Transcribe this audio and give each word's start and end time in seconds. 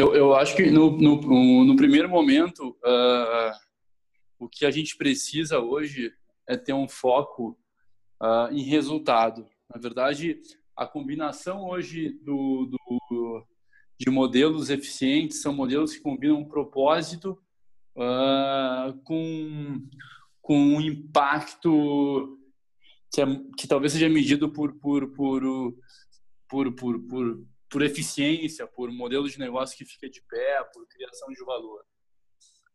Eu, 0.00 0.14
eu 0.14 0.34
acho 0.34 0.56
que 0.56 0.70
no, 0.70 0.96
no, 0.96 1.62
no 1.62 1.76
primeiro 1.76 2.08
momento, 2.08 2.70
uh, 2.70 3.52
o 4.38 4.48
que 4.48 4.64
a 4.64 4.70
gente 4.70 4.96
precisa 4.96 5.58
hoje 5.58 6.10
é 6.48 6.56
ter 6.56 6.72
um 6.72 6.88
foco 6.88 7.54
uh, 8.18 8.50
em 8.50 8.62
resultado. 8.62 9.46
Na 9.68 9.78
verdade, 9.78 10.40
a 10.74 10.86
combinação 10.86 11.68
hoje 11.68 12.18
do, 12.24 12.70
do, 12.70 13.46
de 13.98 14.08
modelos 14.08 14.70
eficientes 14.70 15.42
são 15.42 15.52
modelos 15.52 15.92
que 15.92 16.00
combinam 16.00 16.38
um 16.38 16.48
propósito 16.48 17.38
uh, 17.94 18.98
com, 19.04 19.86
com 20.40 20.56
um 20.56 20.80
impacto 20.80 22.38
que, 23.12 23.20
é, 23.20 23.26
que 23.54 23.68
talvez 23.68 23.92
seja 23.92 24.08
medido 24.08 24.48
por, 24.50 24.72
por, 24.80 25.08
por, 25.08 25.42
por, 26.48 26.72
por, 26.72 27.00
por, 27.00 27.46
por 27.70 27.82
eficiência, 27.82 28.66
por 28.66 28.90
modelo 28.90 29.28
de 29.28 29.38
negócio 29.38 29.76
que 29.76 29.84
fica 29.84 30.08
de 30.10 30.20
pé, 30.28 30.64
por 30.72 30.86
criação 30.88 31.28
de 31.28 31.44
valor. 31.44 31.84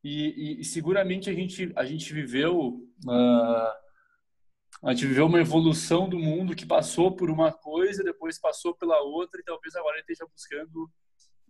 E, 0.04 0.58
e, 0.58 0.62
e 0.62 0.64
seguramente 0.64 1.30
a 1.30 1.34
gente, 1.34 1.72
a 1.76 1.84
gente 1.84 2.14
viveu 2.14 2.82
uh, 3.06 3.86
a 4.84 4.94
gente 4.94 5.08
viveu 5.08 5.26
uma 5.26 5.40
evolução 5.40 6.08
do 6.08 6.20
mundo 6.20 6.56
que 6.56 6.66
passou 6.66 7.16
por 7.16 7.30
uma 7.30 7.52
coisa, 7.52 8.04
depois 8.04 8.40
passou 8.40 8.76
pela 8.76 9.02
outra, 9.02 9.40
e 9.40 9.44
talvez 9.44 9.76
agora 9.76 10.00
esteja 10.00 10.28
buscando 10.32 10.92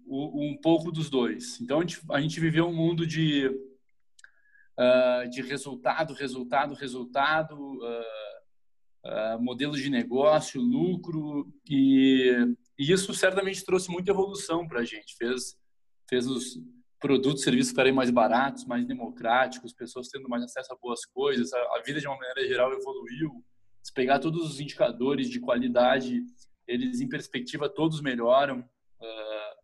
o, 0.05 0.51
um 0.51 0.57
pouco 0.57 0.91
dos 0.91 1.09
dois. 1.09 1.59
Então, 1.59 1.79
a 1.79 1.81
gente, 1.81 1.99
a 2.11 2.21
gente 2.21 2.39
viveu 2.39 2.67
um 2.67 2.73
mundo 2.73 3.05
de, 3.05 3.47
uh, 3.47 5.29
de 5.29 5.41
resultado, 5.41 6.13
resultado, 6.13 6.75
resultado, 6.75 7.55
uh, 7.83 9.41
modelos 9.41 9.81
de 9.81 9.89
negócio, 9.89 10.61
lucro, 10.61 11.51
e, 11.69 12.31
e, 12.77 12.91
isso 12.91 13.13
certamente 13.13 13.63
trouxe 13.63 13.89
muita 13.89 14.11
evolução 14.11 14.67
para 14.67 14.81
a 14.81 14.85
gente, 14.85 15.15
fez, 15.17 15.57
fez 16.09 16.27
os 16.27 16.59
produtos 16.99 17.41
e 17.41 17.43
serviços 17.43 17.71
ficarem 17.71 17.93
mais 17.93 18.09
baratos, 18.09 18.65
mais 18.65 18.85
democráticos, 18.85 19.73
pessoas 19.73 20.07
tendo 20.07 20.27
mais 20.27 20.43
acesso 20.43 20.73
a 20.73 20.77
boas 20.77 21.05
coisas, 21.05 21.53
a, 21.53 21.57
a 21.57 21.81
vida 21.85 21.99
de 21.99 22.07
uma 22.07 22.17
maneira 22.17 22.47
geral 22.47 22.73
evoluiu. 22.73 23.43
Se 23.83 23.93
pegar 23.93 24.19
todos 24.19 24.49
os 24.49 24.59
indicadores 24.59 25.29
de 25.29 25.39
qualidade, 25.39 26.23
eles 26.67 27.01
em 27.01 27.07
perspectiva 27.07 27.69
todos 27.69 28.01
melhoram. 28.01 28.61
Uh, 28.99 29.55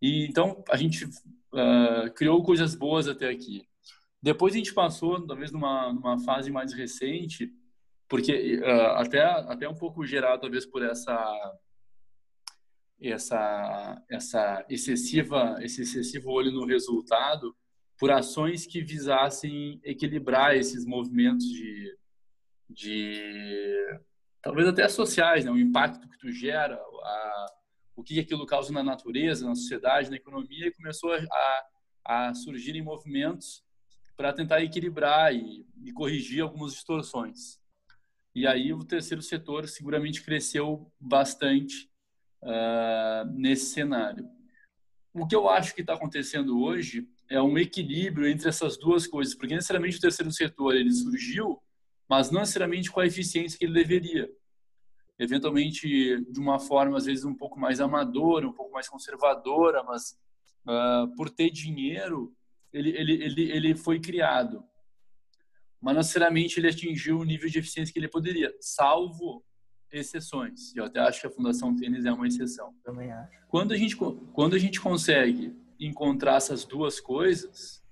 e 0.00 0.26
então 0.26 0.64
a 0.68 0.76
gente 0.76 1.04
uh, 1.04 2.12
criou 2.14 2.42
coisas 2.42 2.74
boas 2.74 3.06
até 3.06 3.28
aqui. 3.28 3.62
Depois 4.20 4.54
a 4.54 4.58
gente 4.58 4.74
passou, 4.74 5.24
talvez 5.26 5.52
numa, 5.52 5.92
numa 5.92 6.18
fase 6.20 6.50
mais 6.50 6.72
recente, 6.72 7.52
porque 8.08 8.58
uh, 8.58 8.96
até 8.96 9.22
até 9.22 9.68
um 9.68 9.74
pouco 9.74 10.04
gerado 10.04 10.42
talvez 10.42 10.66
por 10.66 10.82
essa 10.82 11.14
essa 13.10 14.02
essa 14.10 14.64
excessiva 14.68 15.56
esse 15.60 15.82
excessivo 15.82 16.30
olho 16.30 16.52
no 16.52 16.66
resultado 16.66 17.54
por 18.02 18.10
ações 18.10 18.66
que 18.66 18.82
visassem 18.82 19.80
equilibrar 19.84 20.56
esses 20.56 20.84
movimentos 20.84 21.46
de, 21.46 21.96
de 22.68 24.00
talvez 24.42 24.66
até 24.66 24.88
sociais, 24.88 25.44
né? 25.44 25.52
o 25.52 25.56
impacto 25.56 26.08
que 26.08 26.18
tu 26.18 26.28
gera, 26.32 26.74
a, 26.74 27.46
o 27.94 28.02
que 28.02 28.18
aquilo 28.18 28.44
causa 28.44 28.72
na 28.72 28.82
natureza, 28.82 29.46
na 29.46 29.54
sociedade, 29.54 30.10
na 30.10 30.16
economia, 30.16 30.66
e 30.66 30.72
começou 30.72 31.12
a, 31.12 31.64
a 32.04 32.34
surgir 32.34 32.74
em 32.74 32.82
movimentos 32.82 33.62
para 34.16 34.32
tentar 34.32 34.64
equilibrar 34.64 35.32
e, 35.32 35.64
e 35.84 35.92
corrigir 35.92 36.42
algumas 36.42 36.72
distorções. 36.72 37.60
E 38.34 38.48
aí 38.48 38.72
o 38.72 38.84
terceiro 38.84 39.22
setor 39.22 39.68
seguramente 39.68 40.24
cresceu 40.24 40.90
bastante 40.98 41.88
uh, 42.42 43.30
nesse 43.32 43.66
cenário. 43.66 44.28
O 45.14 45.26
que 45.26 45.34
eu 45.34 45.48
acho 45.48 45.74
que 45.74 45.82
está 45.82 45.94
acontecendo 45.94 46.60
hoje 46.62 47.06
é 47.28 47.40
um 47.40 47.58
equilíbrio 47.58 48.28
entre 48.28 48.48
essas 48.48 48.78
duas 48.78 49.06
coisas, 49.06 49.34
porque 49.34 49.54
necessariamente 49.54 49.98
o 49.98 50.00
terceiro 50.00 50.32
setor 50.32 50.74
ele 50.74 50.92
surgiu, 50.92 51.62
mas 52.08 52.30
não 52.30 52.40
necessariamente 52.40 52.90
com 52.90 53.00
a 53.00 53.06
eficiência 53.06 53.58
que 53.58 53.64
ele 53.64 53.74
deveria. 53.74 54.30
Eventualmente 55.18 56.20
de 56.30 56.40
uma 56.40 56.58
forma 56.58 56.96
às 56.96 57.04
vezes 57.04 57.24
um 57.24 57.34
pouco 57.34 57.58
mais 57.60 57.80
amadora, 57.80 58.48
um 58.48 58.52
pouco 58.52 58.72
mais 58.72 58.88
conservadora, 58.88 59.82
mas 59.82 60.18
uh, 60.66 61.14
por 61.16 61.30
ter 61.30 61.50
dinheiro 61.50 62.34
ele, 62.72 62.90
ele, 62.90 63.12
ele, 63.22 63.52
ele 63.52 63.74
foi 63.74 64.00
criado. 64.00 64.64
Mas 65.80 65.96
necessariamente 65.96 66.58
ele 66.58 66.68
atingiu 66.68 67.18
o 67.18 67.24
nível 67.24 67.48
de 67.50 67.58
eficiência 67.58 67.92
que 67.92 67.98
ele 67.98 68.08
poderia, 68.08 68.54
salvo 68.60 69.44
exceções. 69.92 70.74
Eu 70.74 70.84
até 70.84 71.00
acho 71.00 71.20
que 71.20 71.26
a 71.26 71.30
Fundação 71.30 71.76
Tênis 71.76 72.04
é 72.04 72.12
uma 72.12 72.26
exceção. 72.26 72.74
Também 72.82 73.12
acho. 73.12 73.30
Quando 73.48 73.72
a 73.72 73.76
gente, 73.76 73.96
quando 73.96 74.54
a 74.54 74.58
gente 74.58 74.80
consegue 74.80 75.54
encontrar 75.78 76.36
essas 76.36 76.64
duas 76.64 77.00
coisas, 77.00 77.82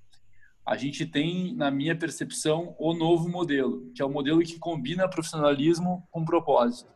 a 0.66 0.76
gente 0.76 1.04
tem, 1.04 1.54
na 1.54 1.70
minha 1.70 1.96
percepção, 1.96 2.74
o 2.78 2.94
novo 2.94 3.28
modelo, 3.28 3.90
que 3.92 4.00
é 4.00 4.04
o 4.04 4.10
modelo 4.10 4.40
que 4.40 4.58
combina 4.58 5.08
profissionalismo 5.08 6.06
com 6.10 6.24
propósito. 6.24 6.90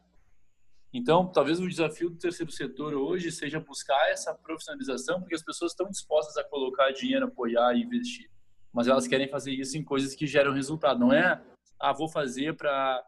Então, 0.93 1.27
talvez 1.27 1.59
o 1.59 1.69
desafio 1.69 2.09
do 2.09 2.17
terceiro 2.17 2.53
setor 2.53 2.95
hoje 2.95 3.33
seja 3.33 3.59
buscar 3.59 4.11
essa 4.11 4.33
profissionalização, 4.33 5.21
porque 5.21 5.35
as 5.35 5.43
pessoas 5.43 5.73
estão 5.73 5.91
dispostas 5.91 6.37
a 6.37 6.45
colocar 6.45 6.93
dinheiro, 6.93 7.27
apoiar 7.27 7.75
e 7.75 7.83
investir. 7.83 8.31
Mas 8.73 8.87
elas 8.87 9.09
querem 9.09 9.29
fazer 9.29 9.53
isso 9.53 9.77
em 9.77 9.83
coisas 9.83 10.15
que 10.15 10.25
geram 10.25 10.53
resultado. 10.53 11.01
Não 11.01 11.13
é, 11.13 11.43
ah, 11.81 11.93
vou 11.93 12.09
fazer 12.09 12.57
para 12.57 13.05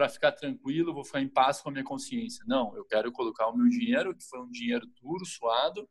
para 0.00 0.08
ficar 0.08 0.32
tranquilo, 0.32 0.94
vou 0.94 1.04
ficar 1.04 1.20
em 1.20 1.28
paz 1.28 1.60
com 1.60 1.68
a 1.68 1.72
minha 1.72 1.84
consciência. 1.84 2.42
Não, 2.48 2.74
eu 2.74 2.86
quero 2.86 3.12
colocar 3.12 3.48
o 3.48 3.54
meu 3.54 3.68
dinheiro, 3.68 4.16
que 4.16 4.24
foi 4.24 4.40
um 4.40 4.50
dinheiro 4.50 4.86
duro, 5.02 5.26
suado, 5.26 5.82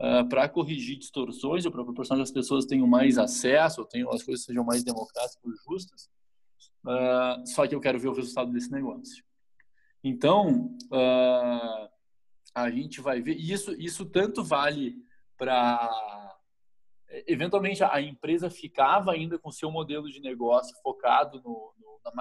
uh, 0.00 0.28
para 0.28 0.48
corrigir 0.48 0.96
distorções, 0.96 1.66
ou 1.66 1.72
para 1.72 1.82
proporcionar 1.82 2.22
que 2.22 2.28
as 2.28 2.30
pessoas 2.30 2.64
tenham 2.64 2.86
mais 2.86 3.18
acesso, 3.18 3.80
ou 3.80 3.86
tenham, 3.88 4.08
as 4.12 4.22
coisas 4.22 4.44
sejam 4.44 4.62
mais 4.62 4.84
democráticas 4.84 5.42
e 5.44 5.68
justas. 5.68 6.08
Uh, 6.86 7.44
só 7.44 7.66
que 7.66 7.74
eu 7.74 7.80
quero 7.80 7.98
ver 7.98 8.06
o 8.06 8.14
resultado 8.14 8.52
desse 8.52 8.70
negócio. 8.70 9.24
Então, 10.04 10.76
uh, 10.92 11.88
a 12.54 12.70
gente 12.70 13.00
vai 13.00 13.20
ver. 13.20 13.34
Isso, 13.34 13.72
isso 13.80 14.06
tanto 14.06 14.44
vale 14.44 14.94
para. 15.36 16.19
Eventualmente, 17.26 17.82
a 17.82 18.00
empresa 18.00 18.48
ficava 18.48 19.12
ainda 19.12 19.38
com 19.38 19.50
seu 19.50 19.70
modelo 19.70 20.08
de 20.08 20.20
negócio 20.20 20.76
focado 20.82 21.40
no, 21.42 21.74
na, 22.04 22.12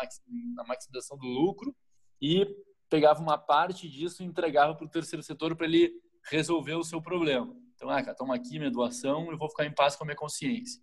na 0.55 0.63
maximização 0.63 1.17
do 1.17 1.27
lucro 1.27 1.75
e 2.21 2.45
pegava 2.89 3.21
uma 3.21 3.37
parte 3.37 3.87
disso 3.87 4.23
e 4.23 4.25
entregava 4.25 4.73
para 4.75 4.85
o 4.85 4.89
terceiro 4.89 5.21
setor 5.21 5.55
para 5.55 5.67
ele 5.67 5.93
resolver 6.29 6.73
o 6.73 6.83
seu 6.83 7.01
problema. 7.01 7.55
Então, 7.75 7.89
ah, 7.89 8.01
cara, 8.03 8.17
toma 8.17 8.35
aqui 8.35 8.57
minha 8.57 8.71
doação, 8.71 9.31
eu 9.31 9.37
vou 9.37 9.49
ficar 9.49 9.65
em 9.65 9.73
paz 9.73 9.95
com 9.95 10.03
a 10.03 10.07
minha 10.07 10.17
consciência. 10.17 10.81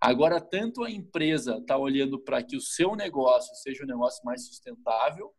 Agora, 0.00 0.40
tanto 0.40 0.84
a 0.84 0.90
empresa 0.90 1.56
está 1.56 1.76
olhando 1.76 2.20
para 2.20 2.42
que 2.42 2.56
o 2.56 2.60
seu 2.60 2.94
negócio 2.94 3.54
seja 3.56 3.82
um 3.82 3.86
negócio 3.86 4.24
mais 4.24 4.46
sustentável, 4.46 5.34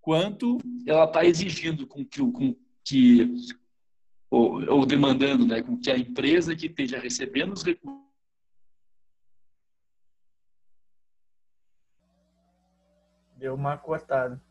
quanto 0.00 0.58
ela 0.86 1.04
está 1.04 1.24
exigindo 1.24 1.86
com 1.86 2.04
que, 2.04 2.20
com 2.20 2.54
que 2.84 3.34
ou, 4.30 4.62
ou, 4.70 4.86
demandando, 4.86 5.46
né, 5.46 5.62
com 5.62 5.78
que 5.78 5.90
a 5.90 5.96
empresa 5.96 6.54
que 6.54 6.66
esteja 6.66 6.98
recebendo 6.98 7.52
os 7.52 7.62
recursos 7.62 8.08
Deu 13.36 13.54
uma 13.54 13.78
cortada. 13.78 14.42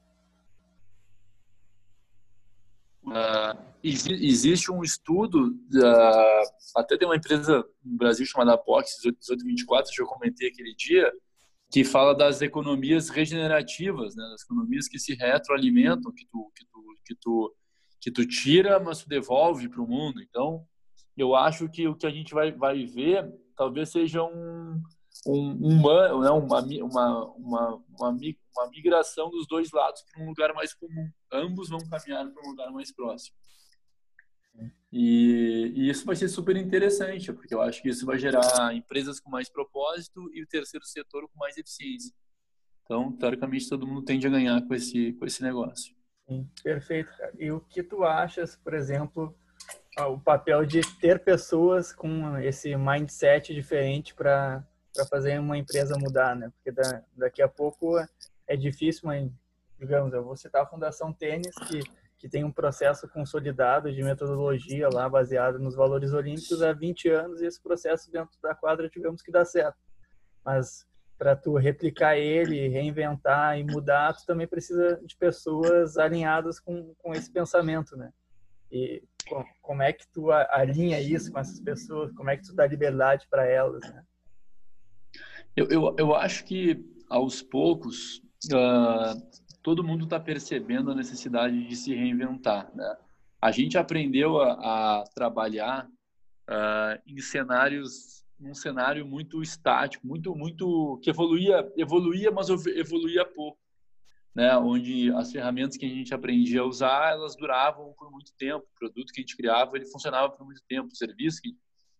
Uh, 3.04 3.58
existe 3.84 4.72
um 4.72 4.82
estudo, 4.82 5.50
uh, 5.50 6.76
até 6.76 6.98
tem 6.98 7.08
uma 7.08 7.16
empresa 7.16 7.66
no 7.84 7.98
Brasil 7.98 8.26
chamada 8.26 8.58
Pox 8.58 8.98
1824, 9.04 9.94
que 9.94 10.02
eu 10.02 10.06
comentei 10.06 10.50
aquele 10.50 10.74
dia, 10.74 11.12
que 11.70 11.84
fala 11.84 12.16
das 12.16 12.42
economias 12.42 13.10
regenerativas, 13.10 14.16
né, 14.16 14.24
das 14.32 14.44
economias 14.44 14.88
que 14.88 15.00
se 15.00 15.14
retroalimentam, 15.16 16.14
que 16.14 16.26
tu, 16.26 16.52
que 16.56 16.66
tu, 16.66 16.98
que 17.06 17.16
tu, 17.16 17.56
que 18.08 18.12
tu 18.12 18.26
tira, 18.26 18.80
mas 18.80 19.04
tu 19.04 19.10
devolve 19.10 19.68
para 19.68 19.82
o 19.82 19.88
mundo. 19.88 20.22
Então, 20.22 20.66
eu 21.18 21.36
acho 21.36 21.68
que 21.68 21.90
o 21.90 21.96
que 21.96 22.08
a 22.08 22.10
gente 22.10 22.34
vai, 22.34 22.54
vai 22.54 22.86
ver 22.86 23.30
talvez 23.54 23.90
seja 23.90 24.24
um, 24.24 24.82
um, 25.26 25.52
uma, 25.76 26.24
né, 26.24 26.30
uma, 26.30 26.62
uma, 26.62 27.26
uma, 27.36 27.76
uma, 27.76 28.18
uma 28.56 28.70
migração 28.70 29.30
dos 29.30 29.46
dois 29.46 29.72
lados 29.74 30.04
para 30.04 30.24
um 30.24 30.28
lugar 30.28 30.54
mais 30.54 30.74
comum. 30.74 31.10
Ambos 31.34 31.68
vão 31.68 31.80
caminhar 31.80 32.32
para 32.32 32.48
um 32.48 32.52
lugar 32.52 32.72
mais 32.72 32.94
próximo. 32.94 33.36
E, 34.90 35.74
e, 35.76 35.90
isso 35.90 36.06
vai 36.06 36.16
ser 36.16 36.30
super 36.30 36.56
interessante, 36.56 37.34
porque 37.34 37.54
eu 37.54 37.62
acho 37.62 37.82
que 37.82 37.90
isso 37.90 38.06
vai 38.06 38.18
gerar 38.18 38.74
empresas 38.74 39.20
com 39.20 39.30
mais 39.30 39.50
propósito 39.50 40.32
e 40.34 40.42
o 40.42 40.48
terceiro 40.48 40.86
setor 40.86 41.28
com 41.28 41.38
mais 41.38 41.58
eficiência. 41.58 42.16
Então, 42.86 43.12
teoricamente, 43.12 43.68
todo 43.68 43.86
mundo 43.86 44.04
tende 44.04 44.26
a 44.26 44.30
ganhar 44.30 44.66
com 44.66 44.74
esse, 44.74 45.12
com 45.12 45.26
esse 45.26 45.44
negócio. 45.44 45.97
Sim, 46.28 46.50
perfeito. 46.64 47.12
E 47.38 47.52
o 47.52 47.60
que 47.60 47.82
tu 47.82 48.04
achas, 48.04 48.56
por 48.56 48.74
exemplo, 48.74 49.36
o 49.98 50.20
papel 50.20 50.66
de 50.66 50.82
ter 51.00 51.24
pessoas 51.24 51.94
com 51.94 52.38
esse 52.38 52.76
mindset 52.76 53.54
diferente 53.54 54.14
para 54.14 54.64
fazer 55.10 55.40
uma 55.40 55.58
empresa 55.58 55.98
mudar, 55.98 56.36
né? 56.36 56.52
Porque 56.56 56.72
da, 56.72 57.04
daqui 57.16 57.42
a 57.42 57.48
pouco 57.48 57.98
é 58.48 58.56
difícil, 58.56 59.04
mas 59.06 59.30
digamos, 59.80 60.14
eu 60.14 60.24
vou 60.24 60.36
citar 60.36 60.64
a 60.64 60.68
Fundação 60.68 61.14
Tênis 61.14 61.56
que 61.68 61.82
que 62.18 62.28
tem 62.28 62.44
um 62.44 62.52
processo 62.52 63.08
consolidado 63.08 63.94
de 63.94 64.04
metodologia 64.04 64.90
lá 64.90 65.08
baseado 65.08 65.60
nos 65.60 65.76
valores 65.76 66.14
olímpicos 66.14 66.62
há 66.62 66.74
20 66.74 67.10
anos 67.10 67.42
e 67.42 67.46
esse 67.46 67.62
processo 67.62 68.12
dentro 68.12 68.40
da 68.42 68.56
quadra 68.56 68.90
tivemos 68.90 69.22
que 69.22 69.32
dar 69.32 69.46
certo. 69.46 69.78
Mas 70.44 70.87
para 71.18 71.36
tu 71.36 71.56
replicar 71.56 72.18
ele, 72.18 72.68
reinventar 72.68 73.58
e 73.58 73.64
mudar, 73.64 74.14
tu 74.14 74.26
também 74.26 74.48
precisa 74.48 75.02
de 75.04 75.16
pessoas 75.16 75.98
alinhadas 75.98 76.60
com, 76.60 76.94
com 77.00 77.14
esse 77.14 77.32
pensamento, 77.32 77.98
né? 77.98 78.12
E 78.72 79.04
como 79.62 79.82
é 79.82 79.92
que 79.92 80.08
tu 80.08 80.32
alinha 80.32 81.02
isso 81.02 81.32
com 81.32 81.40
essas 81.40 81.60
pessoas? 81.60 82.12
Como 82.14 82.30
é 82.30 82.38
que 82.38 82.44
tu 82.44 82.56
dá 82.56 82.68
liberdade 82.68 83.28
para 83.30 83.46
elas, 83.46 83.82
né? 83.82 84.04
Eu, 85.56 85.68
eu, 85.70 85.96
eu 85.98 86.16
acho 86.16 86.44
que 86.46 86.86
aos 87.10 87.42
poucos 87.42 88.22
uh, 88.52 89.20
todo 89.64 89.84
mundo 89.84 90.04
está 90.04 90.20
percebendo 90.20 90.92
a 90.92 90.96
necessidade 90.96 91.68
de 91.68 91.76
se 91.76 91.96
reinventar, 91.96 92.70
né? 92.76 92.96
A 93.42 93.52
gente 93.52 93.78
aprendeu 93.78 94.40
a, 94.40 95.00
a 95.00 95.04
trabalhar 95.14 95.88
uh, 95.88 97.02
em 97.06 97.20
cenários 97.22 98.17
num 98.40 98.54
cenário 98.54 99.06
muito 99.06 99.42
estático, 99.42 100.06
muito 100.06 100.36
muito 100.36 101.00
que 101.02 101.10
evoluía, 101.10 101.72
evoluía, 101.76 102.32
mas 102.32 102.50
evoluía 102.50 103.26
pouco, 103.26 103.60
né? 104.34 104.56
Onde 104.58 105.12
as 105.14 105.32
ferramentas 105.32 105.78
que 105.78 105.86
a 105.86 105.90
gente 105.90 106.14
aprendia 106.14 106.62
a 106.62 106.66
usar, 106.66 107.12
elas 107.12 107.36
duravam 107.36 107.94
por 107.98 108.12
muito 108.12 108.32
tempo, 108.38 108.66
o 108.66 108.80
produto 108.80 109.12
que 109.12 109.20
a 109.20 109.24
gente 109.24 109.36
criava, 109.36 109.76
ele 109.76 109.86
funcionava 109.88 110.30
por 110.30 110.46
muito 110.46 110.62
tempo, 110.68 110.90
o 110.92 110.96
serviço 110.96 111.42
que... 111.42 111.56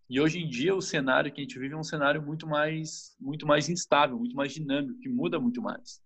e 0.10 0.22
hoje 0.22 0.40
em 0.40 0.48
dia 0.48 0.76
o 0.76 0.82
cenário 0.82 1.32
que 1.32 1.42
a 1.42 1.44
gente 1.44 1.58
vive 1.58 1.74
é 1.74 1.78
um 1.78 1.84
cenário 1.84 2.22
muito 2.22 2.48
mais 2.48 3.16
muito 3.20 3.48
mais 3.48 3.68
instável, 3.70 4.18
muito 4.18 4.36
mais 4.36 4.54
dinâmico, 4.54 5.00
que 5.00 5.10
muda 5.10 5.40
muito 5.40 5.62
mais. 5.62 6.02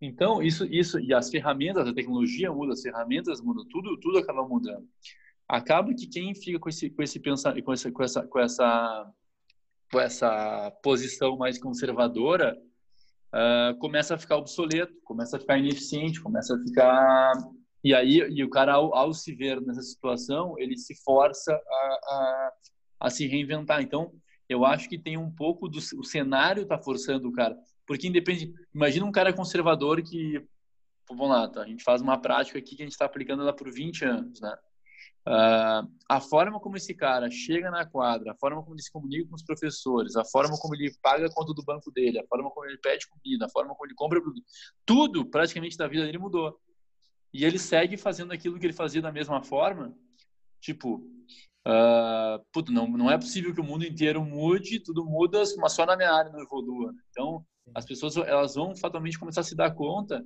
Então, 0.00 0.42
isso 0.42 0.66
isso 0.66 1.00
e 1.00 1.14
as 1.14 1.30
ferramentas, 1.30 1.88
a 1.88 1.94
tecnologia 1.94 2.52
muda, 2.52 2.74
as 2.74 2.82
ferramentas 2.82 3.40
mudam, 3.40 3.64
tudo 3.68 3.98
tudo 3.98 4.18
acaba 4.18 4.46
mudando. 4.46 4.86
Acaba 5.48 5.94
que 5.94 6.06
quem 6.06 6.34
fica 6.34 6.58
com 6.58 6.68
esse 6.68 6.90
com 6.90 7.02
esse 7.02 7.18
pensar 7.20 7.60
com 7.62 7.72
essa 7.72 7.90
com 7.90 8.02
essa 8.02 8.26
com 8.26 8.38
essa 8.38 9.14
essa 9.94 10.70
posição 10.82 11.36
mais 11.36 11.58
conservadora, 11.58 12.56
uh, 13.32 13.78
começa 13.78 14.14
a 14.14 14.18
ficar 14.18 14.36
obsoleto, 14.36 14.94
começa 15.04 15.36
a 15.36 15.40
ficar 15.40 15.58
ineficiente, 15.58 16.20
começa 16.20 16.54
a 16.54 16.58
ficar 16.58 17.32
e 17.84 17.94
aí 17.94 18.16
e 18.16 18.42
o 18.42 18.50
cara 18.50 18.74
ao, 18.74 18.94
ao 18.94 19.12
se 19.12 19.32
ver 19.34 19.60
nessa 19.60 19.82
situação 19.82 20.58
ele 20.58 20.76
se 20.76 20.94
força 21.02 21.52
a, 21.52 21.98
a, 22.08 22.52
a, 23.00 23.10
se 23.10 23.26
reinventar. 23.26 23.80
Então 23.80 24.12
eu 24.48 24.64
acho 24.64 24.88
que 24.88 24.98
tem 24.98 25.16
um 25.16 25.30
pouco 25.30 25.68
do 25.68 25.78
o 25.78 26.04
cenário 26.04 26.64
está 26.64 26.78
forçando 26.78 27.28
o 27.28 27.32
cara, 27.32 27.56
porque 27.86 28.08
independe. 28.08 28.52
Imagina 28.74 29.06
um 29.06 29.12
cara 29.12 29.32
conservador 29.32 30.02
que 30.02 30.44
vamos 31.08 31.28
lá, 31.28 31.48
tá? 31.48 31.62
a 31.62 31.66
gente 31.66 31.84
faz 31.84 32.02
uma 32.02 32.18
prática 32.20 32.58
aqui 32.58 32.74
que 32.74 32.82
a 32.82 32.84
gente 32.84 32.92
está 32.92 33.04
aplicando 33.04 33.42
ela 33.42 33.54
por 33.54 33.70
20 33.70 34.04
anos, 34.04 34.40
né? 34.40 34.56
Uh, 35.28 35.82
a 36.08 36.20
forma 36.20 36.60
como 36.60 36.76
esse 36.76 36.94
cara 36.94 37.28
chega 37.28 37.68
na 37.68 37.84
quadra, 37.84 38.30
a 38.30 38.36
forma 38.36 38.62
como 38.62 38.76
ele 38.76 38.82
se 38.82 38.92
comunica 38.92 39.28
com 39.28 39.34
os 39.34 39.42
professores, 39.42 40.14
a 40.14 40.24
forma 40.24 40.56
como 40.56 40.72
ele 40.76 40.94
paga 41.02 41.26
a 41.26 41.32
conta 41.32 41.52
do 41.52 41.64
banco 41.64 41.90
dele, 41.90 42.20
a 42.20 42.26
forma 42.28 42.48
como 42.50 42.64
ele 42.64 42.78
pede 42.78 43.08
comida, 43.08 43.46
a 43.46 43.48
forma 43.48 43.74
como 43.74 43.86
ele 43.86 43.94
compra 43.96 44.20
produto, 44.20 44.46
tudo 44.84 45.28
praticamente 45.28 45.76
da 45.76 45.88
vida 45.88 46.04
dele 46.04 46.18
mudou. 46.18 46.56
E 47.34 47.44
ele 47.44 47.58
segue 47.58 47.96
fazendo 47.96 48.32
aquilo 48.32 48.56
que 48.56 48.66
ele 48.66 48.72
fazia 48.72 49.02
da 49.02 49.10
mesma 49.10 49.42
forma, 49.42 49.92
tipo, 50.60 50.98
uh, 51.66 52.38
puto, 52.52 52.70
não, 52.70 52.86
não 52.86 53.10
é 53.10 53.18
possível 53.18 53.52
que 53.52 53.60
o 53.60 53.64
mundo 53.64 53.84
inteiro 53.84 54.24
mude, 54.24 54.78
tudo 54.78 55.04
muda, 55.04 55.42
mas 55.58 55.72
só 55.72 55.84
na 55.84 55.96
minha 55.96 56.12
área 56.12 56.30
não 56.30 56.40
evolua. 56.40 56.92
Né? 56.92 56.98
Então, 57.10 57.44
as 57.74 57.84
pessoas 57.84 58.16
elas 58.16 58.54
vão 58.54 58.74
fatalmente 58.76 59.18
começar 59.18 59.40
a 59.40 59.44
se 59.44 59.56
dar 59.56 59.70
conta 59.72 60.24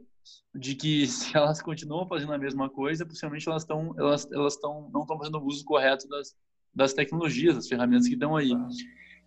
de 0.54 0.74
que 0.74 1.06
se 1.08 1.36
elas 1.36 1.62
continuam 1.62 2.06
fazendo 2.06 2.32
a 2.32 2.38
mesma 2.38 2.68
coisa, 2.68 3.06
possivelmente 3.06 3.48
elas 3.48 3.62
estão 3.62 3.94
elas 3.98 4.30
elas 4.32 4.54
estão 4.54 4.90
não 4.92 5.02
estão 5.02 5.18
fazendo 5.18 5.38
o 5.38 5.46
uso 5.46 5.64
correto 5.64 6.08
das 6.08 6.34
das 6.72 6.92
tecnologias, 6.92 7.56
das 7.56 7.66
ferramentas 7.66 8.06
que 8.06 8.14
estão 8.14 8.36
aí. 8.36 8.52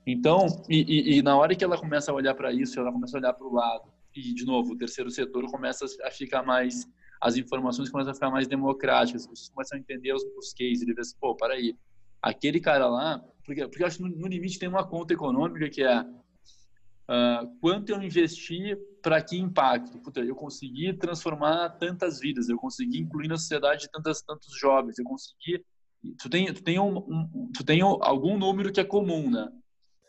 Então, 0.07 0.47
e, 0.69 0.81
e, 0.81 1.17
e 1.17 1.21
na 1.21 1.35
hora 1.35 1.53
que 1.53 1.63
ela 1.63 1.77
começa 1.77 2.09
a 2.09 2.15
olhar 2.15 2.33
para 2.35 2.53
isso, 2.53 2.79
ela 2.79 2.91
começa 2.91 3.17
a 3.17 3.19
olhar 3.19 3.33
para 3.33 3.45
o 3.45 3.53
lado 3.53 3.91
e 4.15 4.33
de 4.33 4.45
novo 4.45 4.73
o 4.73 4.77
terceiro 4.77 5.09
setor 5.09 5.45
começa 5.51 5.85
a 6.03 6.11
ficar 6.11 6.43
mais 6.43 6.87
as 7.21 7.37
informações 7.37 7.89
começam 7.89 8.11
a 8.11 8.13
ficar 8.13 8.29
mais 8.29 8.47
democráticas, 8.47 9.21
as 9.21 9.27
pessoas 9.27 9.49
começam 9.49 9.77
a 9.77 9.81
entender 9.81 10.13
os, 10.13 10.23
os 10.37 10.53
cases, 10.53 10.81
ele 10.81 10.93
vê 10.93 11.01
assim, 11.01 11.15
pô, 11.19 11.33
para 11.35 11.53
aí, 11.53 11.73
aquele 12.21 12.59
cara 12.59 12.85
lá, 12.87 13.23
porque 13.45 13.65
porque 13.65 13.81
eu 13.81 13.87
acho 13.87 13.97
que 13.97 14.03
no, 14.03 14.09
no 14.09 14.27
limite 14.27 14.59
tem 14.59 14.67
uma 14.67 14.85
conta 14.85 15.13
econômica 15.13 15.69
que 15.69 15.81
é 15.83 16.05
Uh, 17.03 17.59
quanto 17.59 17.89
eu 17.89 18.01
investi 18.01 18.77
para 19.01 19.21
que 19.21 19.37
impacto? 19.37 19.99
Puta, 19.99 20.21
eu 20.21 20.35
consegui 20.35 20.93
transformar 20.93 21.69
tantas 21.71 22.19
vidas, 22.19 22.47
eu 22.47 22.57
consegui 22.57 22.99
incluir 22.99 23.27
na 23.27 23.37
sociedade 23.37 23.89
tantas, 23.91 24.21
tantos 24.21 24.57
jovens, 24.57 24.97
eu 24.97 25.05
consegui. 25.05 25.63
Tu 26.17 26.29
tem, 26.29 26.53
tu 26.53 26.63
tem, 26.63 26.79
um, 26.79 26.97
um, 26.97 27.51
tu 27.53 27.63
tem 27.63 27.81
algum 27.81 28.37
número 28.37 28.71
que 28.71 28.79
é 28.79 28.85
comum, 28.85 29.29
né? 29.29 29.49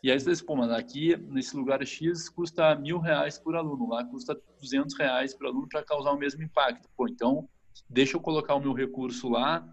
E 0.05 0.11
aí 0.11 0.19
você 0.19 0.29
diz, 0.29 0.41
pô, 0.41 0.55
mas 0.55 0.71
aqui 0.71 1.17
nesse 1.17 1.55
lugar 1.57 1.85
X 1.85 2.29
custa 2.29 2.75
mil 2.75 2.99
reais 2.99 3.39
por 3.39 3.55
aluno, 3.55 3.89
lá 3.89 4.05
custa 4.05 4.39
200 4.61 4.95
reais 4.97 5.33
por 5.33 5.47
aluno 5.47 5.67
para 5.67 5.83
causar 5.83 6.11
o 6.11 6.17
mesmo 6.17 6.43
impacto. 6.43 6.87
Pô, 6.95 7.07
então 7.07 7.49
deixa 7.89 8.15
eu 8.15 8.21
colocar 8.21 8.55
o 8.55 8.59
meu 8.59 8.71
recurso 8.71 9.27
lá, 9.27 9.67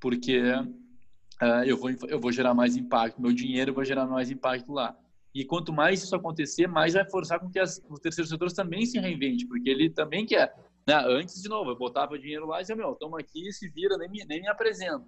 porque 0.00 0.40
uh, 0.42 1.64
eu, 1.64 1.76
vou, 1.76 1.90
eu 2.08 2.18
vou 2.18 2.32
gerar 2.32 2.54
mais 2.54 2.76
impacto, 2.76 3.22
meu 3.22 3.32
dinheiro 3.32 3.72
vai 3.72 3.84
gerar 3.84 4.06
mais 4.06 4.30
impacto 4.30 4.72
lá. 4.72 4.98
E 5.34 5.44
quanto 5.44 5.72
mais 5.72 6.02
isso 6.02 6.16
acontecer, 6.16 6.66
mais 6.66 6.94
vai 6.94 7.08
forçar 7.08 7.38
com 7.38 7.50
que 7.50 7.58
as, 7.58 7.82
os 7.88 8.00
terceiros 8.00 8.30
setores 8.30 8.54
também 8.54 8.86
se 8.86 8.98
reinvente, 8.98 9.46
porque 9.46 9.68
ele 9.68 9.90
também 9.90 10.24
quer. 10.24 10.54
Né? 10.86 10.94
Antes, 10.94 11.42
de 11.42 11.48
novo, 11.48 11.70
eu 11.70 11.76
botava 11.76 12.18
dinheiro 12.18 12.46
lá 12.46 12.58
e 12.58 12.60
dizia, 12.62 12.74
meu, 12.74 12.94
toma 12.94 13.20
aqui, 13.20 13.52
se 13.52 13.68
vira, 13.68 13.98
nem 13.98 14.08
me, 14.08 14.24
nem 14.24 14.40
me 14.40 14.48
apresenta. 14.48 15.06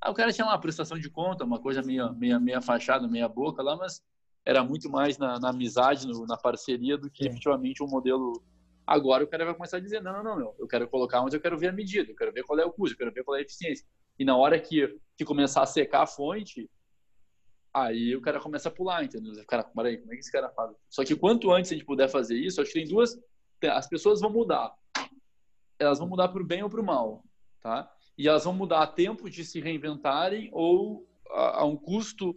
Aí 0.00 0.10
o 0.10 0.14
cara 0.14 0.32
tinha 0.32 0.46
uma 0.46 0.60
prestação 0.60 0.98
de 0.98 1.08
conta, 1.08 1.44
uma 1.44 1.60
coisa 1.60 1.80
meia, 1.80 2.12
meia, 2.12 2.38
meia 2.38 2.60
fachada, 2.60 3.08
meia 3.08 3.28
boca 3.28 3.62
lá, 3.62 3.76
mas 3.76 4.02
era 4.44 4.62
muito 4.62 4.90
mais 4.90 5.16
na, 5.16 5.38
na 5.38 5.50
amizade, 5.50 6.06
no, 6.06 6.26
na 6.26 6.36
parceria, 6.36 6.98
do 6.98 7.08
que 7.08 7.22
Sim. 7.22 7.30
efetivamente 7.30 7.82
um 7.82 7.86
modelo. 7.86 8.42
Agora 8.86 9.22
o 9.22 9.28
cara 9.28 9.44
vai 9.44 9.54
começar 9.54 9.76
a 9.76 9.80
dizer, 9.80 10.02
não, 10.02 10.12
não, 10.12 10.24
não, 10.24 10.36
meu, 10.36 10.54
eu 10.58 10.66
quero 10.66 10.88
colocar 10.88 11.22
onde 11.22 11.36
eu 11.36 11.40
quero 11.40 11.56
ver 11.56 11.68
a 11.68 11.72
medida, 11.72 12.10
eu 12.10 12.16
quero 12.16 12.32
ver 12.32 12.42
qual 12.42 12.58
é 12.58 12.64
o 12.64 12.72
custo, 12.72 12.94
eu 12.94 12.98
quero 12.98 13.12
ver 13.12 13.22
qual 13.22 13.36
é 13.36 13.38
a 13.38 13.42
eficiência. 13.42 13.86
E 14.18 14.24
na 14.24 14.36
hora 14.36 14.58
que, 14.58 14.98
que 15.16 15.24
começar 15.24 15.62
a 15.62 15.66
secar 15.66 16.02
a 16.02 16.06
fonte, 16.06 16.68
Aí 17.74 18.14
o 18.14 18.20
cara 18.20 18.38
começa 18.38 18.68
a 18.68 18.72
pular, 18.72 19.02
entendeu? 19.02 19.32
Cara, 19.46 19.64
peraí, 19.64 19.96
como 19.98 20.12
é 20.12 20.16
que 20.16 20.20
esse 20.20 20.32
cara 20.32 20.50
faz? 20.50 20.72
Só 20.90 21.04
que 21.04 21.16
quanto 21.16 21.50
antes 21.50 21.70
a 21.70 21.74
gente 21.74 21.86
puder 21.86 22.08
fazer 22.08 22.36
isso, 22.36 22.60
acho 22.60 22.72
que 22.72 22.78
tem 22.80 22.88
duas. 22.88 23.18
As 23.72 23.88
pessoas 23.88 24.20
vão 24.20 24.30
mudar. 24.30 24.74
Elas 25.78 25.98
vão 25.98 26.08
mudar 26.08 26.28
para 26.28 26.42
o 26.42 26.46
bem 26.46 26.62
ou 26.62 26.68
para 26.68 26.80
o 26.80 26.84
mal, 26.84 27.24
tá? 27.60 27.90
E 28.18 28.28
elas 28.28 28.44
vão 28.44 28.52
mudar 28.52 28.82
a 28.82 28.86
tempo 28.86 29.30
de 29.30 29.44
se 29.44 29.60
reinventarem 29.60 30.50
ou 30.52 31.08
a, 31.30 31.60
a 31.60 31.64
um 31.64 31.76
custo. 31.76 32.30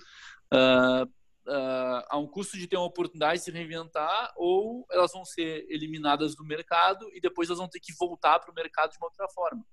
Uh, 0.54 1.06
uh, 1.48 2.06
a 2.10 2.18
um 2.18 2.28
custo 2.28 2.58
de 2.58 2.68
ter 2.68 2.78
uma 2.78 2.86
oportunidade 2.86 3.40
de 3.40 3.46
se 3.46 3.52
reinventar, 3.52 4.34
ou 4.36 4.86
elas 4.92 5.12
vão 5.12 5.24
ser 5.24 5.66
eliminadas 5.70 6.36
do 6.36 6.44
mercado 6.44 7.10
e 7.14 7.22
depois 7.22 7.50
elas 7.50 7.60
vão 7.60 7.70
ter 7.70 7.80
que 7.80 7.94
voltar 7.98 8.40
para 8.40 8.52
o 8.52 8.56
mercado 8.56 8.92
de 8.92 8.98
uma 8.98 9.08
outra 9.08 9.28
forma. 9.30 9.66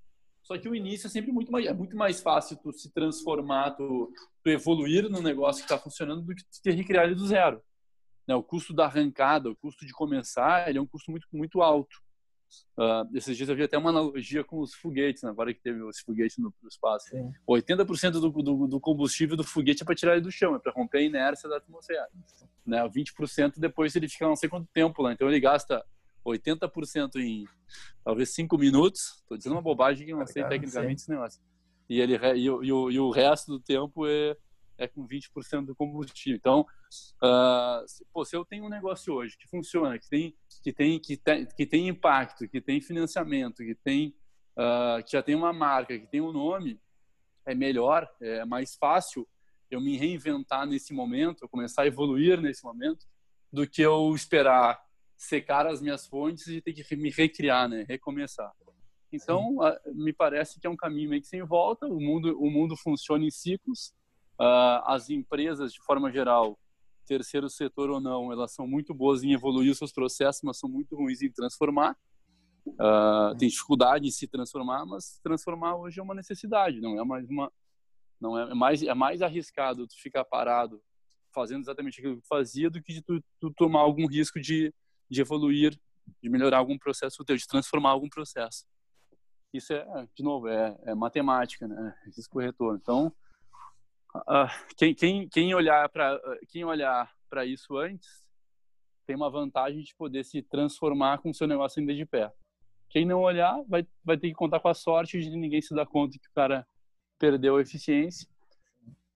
Só 0.52 0.58
que 0.58 0.68
o 0.68 0.74
início 0.74 1.06
é 1.06 1.10
sempre 1.10 1.32
muito 1.32 1.50
mais, 1.50 1.64
é 1.64 1.72
muito 1.72 1.96
mais 1.96 2.20
fácil 2.20 2.58
tu 2.58 2.70
se 2.74 2.92
transformar, 2.92 3.70
tu, 3.70 4.12
tu 4.44 4.50
evoluir 4.50 5.08
no 5.08 5.22
negócio 5.22 5.62
que 5.62 5.72
está 5.72 5.82
funcionando 5.82 6.20
do 6.20 6.34
que 6.34 6.44
tu 6.44 6.62
ter 6.62 6.72
recriar 6.72 7.06
ele 7.06 7.14
do 7.14 7.26
zero. 7.26 7.62
Né? 8.28 8.34
O 8.34 8.42
custo 8.42 8.74
da 8.74 8.84
arrancada, 8.84 9.48
o 9.48 9.56
custo 9.56 9.86
de 9.86 9.94
começar, 9.94 10.68
ele 10.68 10.76
é 10.76 10.82
um 10.82 10.86
custo 10.86 11.10
muito, 11.10 11.26
muito 11.32 11.62
alto. 11.62 11.96
Uh, 12.76 13.08
esses 13.16 13.34
dias 13.34 13.48
eu 13.48 13.56
vi 13.56 13.62
até 13.62 13.78
uma 13.78 13.88
analogia 13.88 14.44
com 14.44 14.60
os 14.60 14.74
foguetes, 14.74 15.22
na 15.22 15.32
hora 15.34 15.54
que 15.54 15.62
teve 15.62 15.88
esse 15.88 16.02
foguete 16.02 16.38
no, 16.38 16.52
no 16.60 16.68
espaço. 16.68 17.08
Sim. 17.08 17.32
80% 17.48 18.10
do, 18.10 18.30
do, 18.30 18.66
do, 18.66 18.78
combustível 18.78 19.38
do 19.38 19.44
foguete 19.44 19.82
é 19.82 19.86
para 19.86 19.94
tirar 19.94 20.12
ele 20.12 20.20
do 20.20 20.30
chão, 20.30 20.54
é 20.54 20.58
para 20.58 20.72
romper 20.72 20.98
a 20.98 21.02
inércia 21.02 21.48
da 21.48 21.56
atmosfera. 21.56 22.10
Né? 22.66 22.78
20% 22.86 23.54
depois 23.56 23.96
ele 23.96 24.06
fica 24.06 24.26
não 24.26 24.36
sei 24.36 24.50
quanto 24.50 24.68
tempo 24.70 25.00
lá, 25.00 25.14
então 25.14 25.26
ele 25.30 25.40
gasta 25.40 25.82
80% 26.24 27.16
em 27.16 27.46
talvez 28.04 28.30
5 28.34 28.56
minutos. 28.58 29.18
Estou 29.22 29.36
dizendo 29.36 29.54
uma 29.54 29.62
bobagem 29.62 30.06
que 30.06 30.12
não 30.12 30.26
sei 30.26 30.44
tecnicamente 30.44 31.02
esse 31.02 31.10
negócio. 31.10 31.40
E, 31.88 32.00
ele, 32.00 32.14
e, 32.36 32.50
o, 32.50 32.64
e, 32.64 32.72
o, 32.72 32.90
e 32.90 32.98
o 32.98 33.10
resto 33.10 33.52
do 33.52 33.60
tempo 33.60 34.06
é, 34.06 34.36
é 34.78 34.86
com 34.86 35.06
20% 35.06 35.66
do 35.66 35.74
combustível. 35.74 36.36
Então, 36.36 36.60
uh, 37.22 37.86
se, 37.86 38.04
pô, 38.12 38.24
se 38.24 38.36
eu 38.36 38.44
tenho 38.44 38.64
um 38.64 38.68
negócio 38.68 39.12
hoje 39.12 39.36
que 39.36 39.48
funciona, 39.48 39.98
que 39.98 40.08
tem, 40.08 40.34
que 40.62 40.72
tem, 40.72 40.98
que 40.98 41.16
tem, 41.16 41.46
que 41.46 41.66
tem 41.66 41.88
impacto, 41.88 42.48
que 42.48 42.60
tem 42.60 42.80
financiamento, 42.80 43.58
que, 43.58 43.74
tem, 43.74 44.14
uh, 44.56 45.02
que 45.04 45.12
já 45.12 45.22
tem 45.22 45.34
uma 45.34 45.52
marca, 45.52 45.98
que 45.98 46.06
tem 46.06 46.20
um 46.20 46.32
nome, 46.32 46.80
é 47.44 47.54
melhor, 47.54 48.08
é 48.20 48.44
mais 48.44 48.76
fácil 48.76 49.28
eu 49.70 49.80
me 49.80 49.96
reinventar 49.96 50.66
nesse 50.66 50.92
momento, 50.92 51.42
eu 51.42 51.48
começar 51.48 51.82
a 51.82 51.86
evoluir 51.86 52.40
nesse 52.40 52.62
momento, 52.62 53.06
do 53.52 53.66
que 53.66 53.82
eu 53.82 54.14
esperar 54.14 54.81
secar 55.22 55.66
as 55.66 55.80
minhas 55.80 56.06
fontes 56.06 56.48
e 56.48 56.60
ter 56.60 56.72
que 56.72 56.96
me 56.96 57.10
recriar, 57.10 57.68
né? 57.68 57.84
Recomeçar. 57.88 58.52
Então, 59.12 59.58
me 59.94 60.12
parece 60.12 60.58
que 60.58 60.66
é 60.66 60.70
um 60.70 60.76
caminho 60.76 61.10
meio 61.10 61.22
que 61.22 61.28
sem 61.28 61.44
volta. 61.44 61.86
O 61.86 62.00
mundo, 62.00 62.36
o 62.40 62.50
mundo 62.50 62.76
funciona 62.76 63.24
em 63.24 63.30
ciclos. 63.30 63.94
Uh, 64.40 64.82
as 64.86 65.10
empresas, 65.10 65.72
de 65.72 65.80
forma 65.82 66.10
geral, 66.10 66.58
terceiro 67.06 67.48
setor 67.48 67.90
ou 67.90 68.00
não, 68.00 68.32
elas 68.32 68.52
são 68.52 68.66
muito 68.66 68.92
boas 68.92 69.22
em 69.22 69.32
evoluir 69.32 69.70
os 69.70 69.78
seus 69.78 69.92
processos, 69.92 70.42
mas 70.42 70.58
são 70.58 70.68
muito 70.68 70.96
ruins 70.96 71.22
em 71.22 71.30
transformar. 71.30 71.96
uh, 72.66 73.36
tem 73.38 73.48
dificuldade 73.48 74.08
em 74.08 74.10
se 74.10 74.26
transformar, 74.26 74.84
mas 74.86 75.20
transformar 75.22 75.76
hoje 75.76 76.00
é 76.00 76.02
uma 76.02 76.14
necessidade, 76.14 76.80
não 76.80 76.98
é 77.00 77.04
mais 77.04 77.28
uma 77.28 77.52
não 78.20 78.38
é, 78.38 78.52
é 78.52 78.54
mais 78.54 78.82
é 78.84 78.94
mais 78.94 79.20
arriscado 79.20 79.84
tu 79.88 80.00
ficar 80.00 80.24
parado 80.24 80.80
fazendo 81.34 81.62
exatamente 81.62 81.98
aquilo 81.98 82.16
que 82.16 82.22
tu 82.22 82.28
fazia 82.28 82.70
do 82.70 82.80
que 82.80 82.92
de 82.92 83.02
tu, 83.02 83.20
tu 83.40 83.52
tomar 83.52 83.80
algum 83.80 84.06
risco 84.06 84.40
de, 84.40 84.72
de 85.12 85.20
evoluir, 85.20 85.78
de 86.22 86.28
melhorar 86.28 86.58
algum 86.58 86.78
processo 86.78 87.24
teu, 87.24 87.36
de 87.36 87.46
transformar 87.46 87.90
algum 87.90 88.08
processo. 88.08 88.64
Isso 89.52 89.72
é, 89.72 89.84
de 90.14 90.22
novo, 90.22 90.48
é, 90.48 90.76
é 90.86 90.94
matemática, 90.94 91.68
né? 91.68 91.94
Risco 92.16 92.40
retorno. 92.40 92.78
Então, 92.80 93.12
uh, 94.16 94.48
quem, 94.76 94.94
quem, 94.94 95.28
quem 95.28 95.54
olhar 95.54 95.88
para 95.90 96.18
quem 96.48 96.64
olhar 96.64 97.12
para 97.28 97.44
isso 97.44 97.76
antes 97.76 98.22
tem 99.06 99.14
uma 99.14 99.30
vantagem 99.30 99.82
de 99.82 99.94
poder 99.94 100.24
se 100.24 100.40
transformar 100.42 101.18
com 101.18 101.30
o 101.30 101.34
seu 101.34 101.46
negócio 101.46 101.80
ainda 101.80 101.94
de 101.94 102.06
pé. 102.06 102.32
Quem 102.88 103.04
não 103.04 103.20
olhar 103.20 103.62
vai, 103.68 103.86
vai 104.02 104.16
ter 104.16 104.28
que 104.28 104.34
contar 104.34 104.60
com 104.60 104.68
a 104.68 104.74
sorte 104.74 105.20
de 105.20 105.30
ninguém 105.36 105.60
se 105.60 105.74
dar 105.74 105.86
conta 105.86 106.18
que 106.18 106.28
o 106.28 106.34
cara 106.34 106.66
perdeu 107.18 107.56
a 107.56 107.62
eficiência 107.62 108.26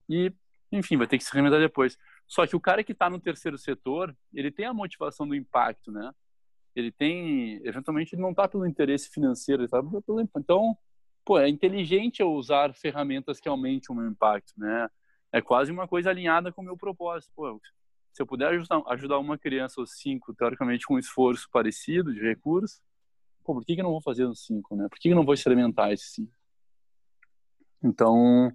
e, 0.09 0.31
enfim, 0.71 0.97
vai 0.97 1.07
ter 1.07 1.17
que 1.17 1.23
se 1.23 1.33
reinventar 1.33 1.59
depois. 1.59 1.97
Só 2.27 2.45
que 2.45 2.55
o 2.55 2.59
cara 2.59 2.83
que 2.83 2.91
está 2.91 3.09
no 3.09 3.19
terceiro 3.19 3.57
setor, 3.57 4.15
ele 4.33 4.51
tem 4.51 4.65
a 4.65 4.73
motivação 4.73 5.27
do 5.27 5.33
impacto, 5.33 5.91
né? 5.91 6.11
Ele 6.75 6.91
tem, 6.91 7.61
eventualmente, 7.65 8.13
ele 8.13 8.21
não 8.21 8.31
está 8.31 8.47
pelo 8.47 8.67
interesse 8.67 9.09
financeiro, 9.09 9.61
ele 9.61 9.67
está 9.67 9.81
pelo 9.81 10.21
então, 10.21 10.77
pô, 11.25 11.39
é 11.39 11.47
inteligente 11.49 12.19
eu 12.19 12.31
usar 12.31 12.73
ferramentas 12.73 13.39
que 13.39 13.49
aumentem 13.49 13.95
o 13.95 13.97
meu 13.97 14.09
impacto, 14.09 14.53
né? 14.57 14.89
É 15.31 15.41
quase 15.41 15.71
uma 15.71 15.87
coisa 15.87 16.09
alinhada 16.09 16.51
com 16.51 16.61
o 16.61 16.65
meu 16.65 16.77
propósito. 16.77 17.31
Pô, 17.35 17.59
se 18.13 18.21
eu 18.21 18.27
puder 18.27 18.49
ajudar, 18.49 18.81
ajudar 18.87 19.19
uma 19.19 19.37
criança 19.37 19.79
ou 19.79 19.87
cinco, 19.87 20.33
teoricamente 20.33 20.85
com 20.85 20.95
um 20.95 20.99
esforço 20.99 21.49
parecido 21.51 22.13
de 22.13 22.19
recursos, 22.19 22.81
pô, 23.43 23.53
por 23.53 23.65
que, 23.65 23.75
que 23.75 23.81
eu 23.81 23.83
não 23.83 23.91
vou 23.91 24.01
fazer 24.01 24.25
os 24.25 24.45
cinco, 24.45 24.75
né? 24.75 24.87
Por 24.89 24.97
que, 24.97 25.03
que 25.03 25.13
eu 25.13 25.15
não 25.15 25.25
vou 25.25 25.33
experimentar 25.33 25.91
esse 25.93 26.07
cinco? 26.11 26.33
Então, 27.83 28.51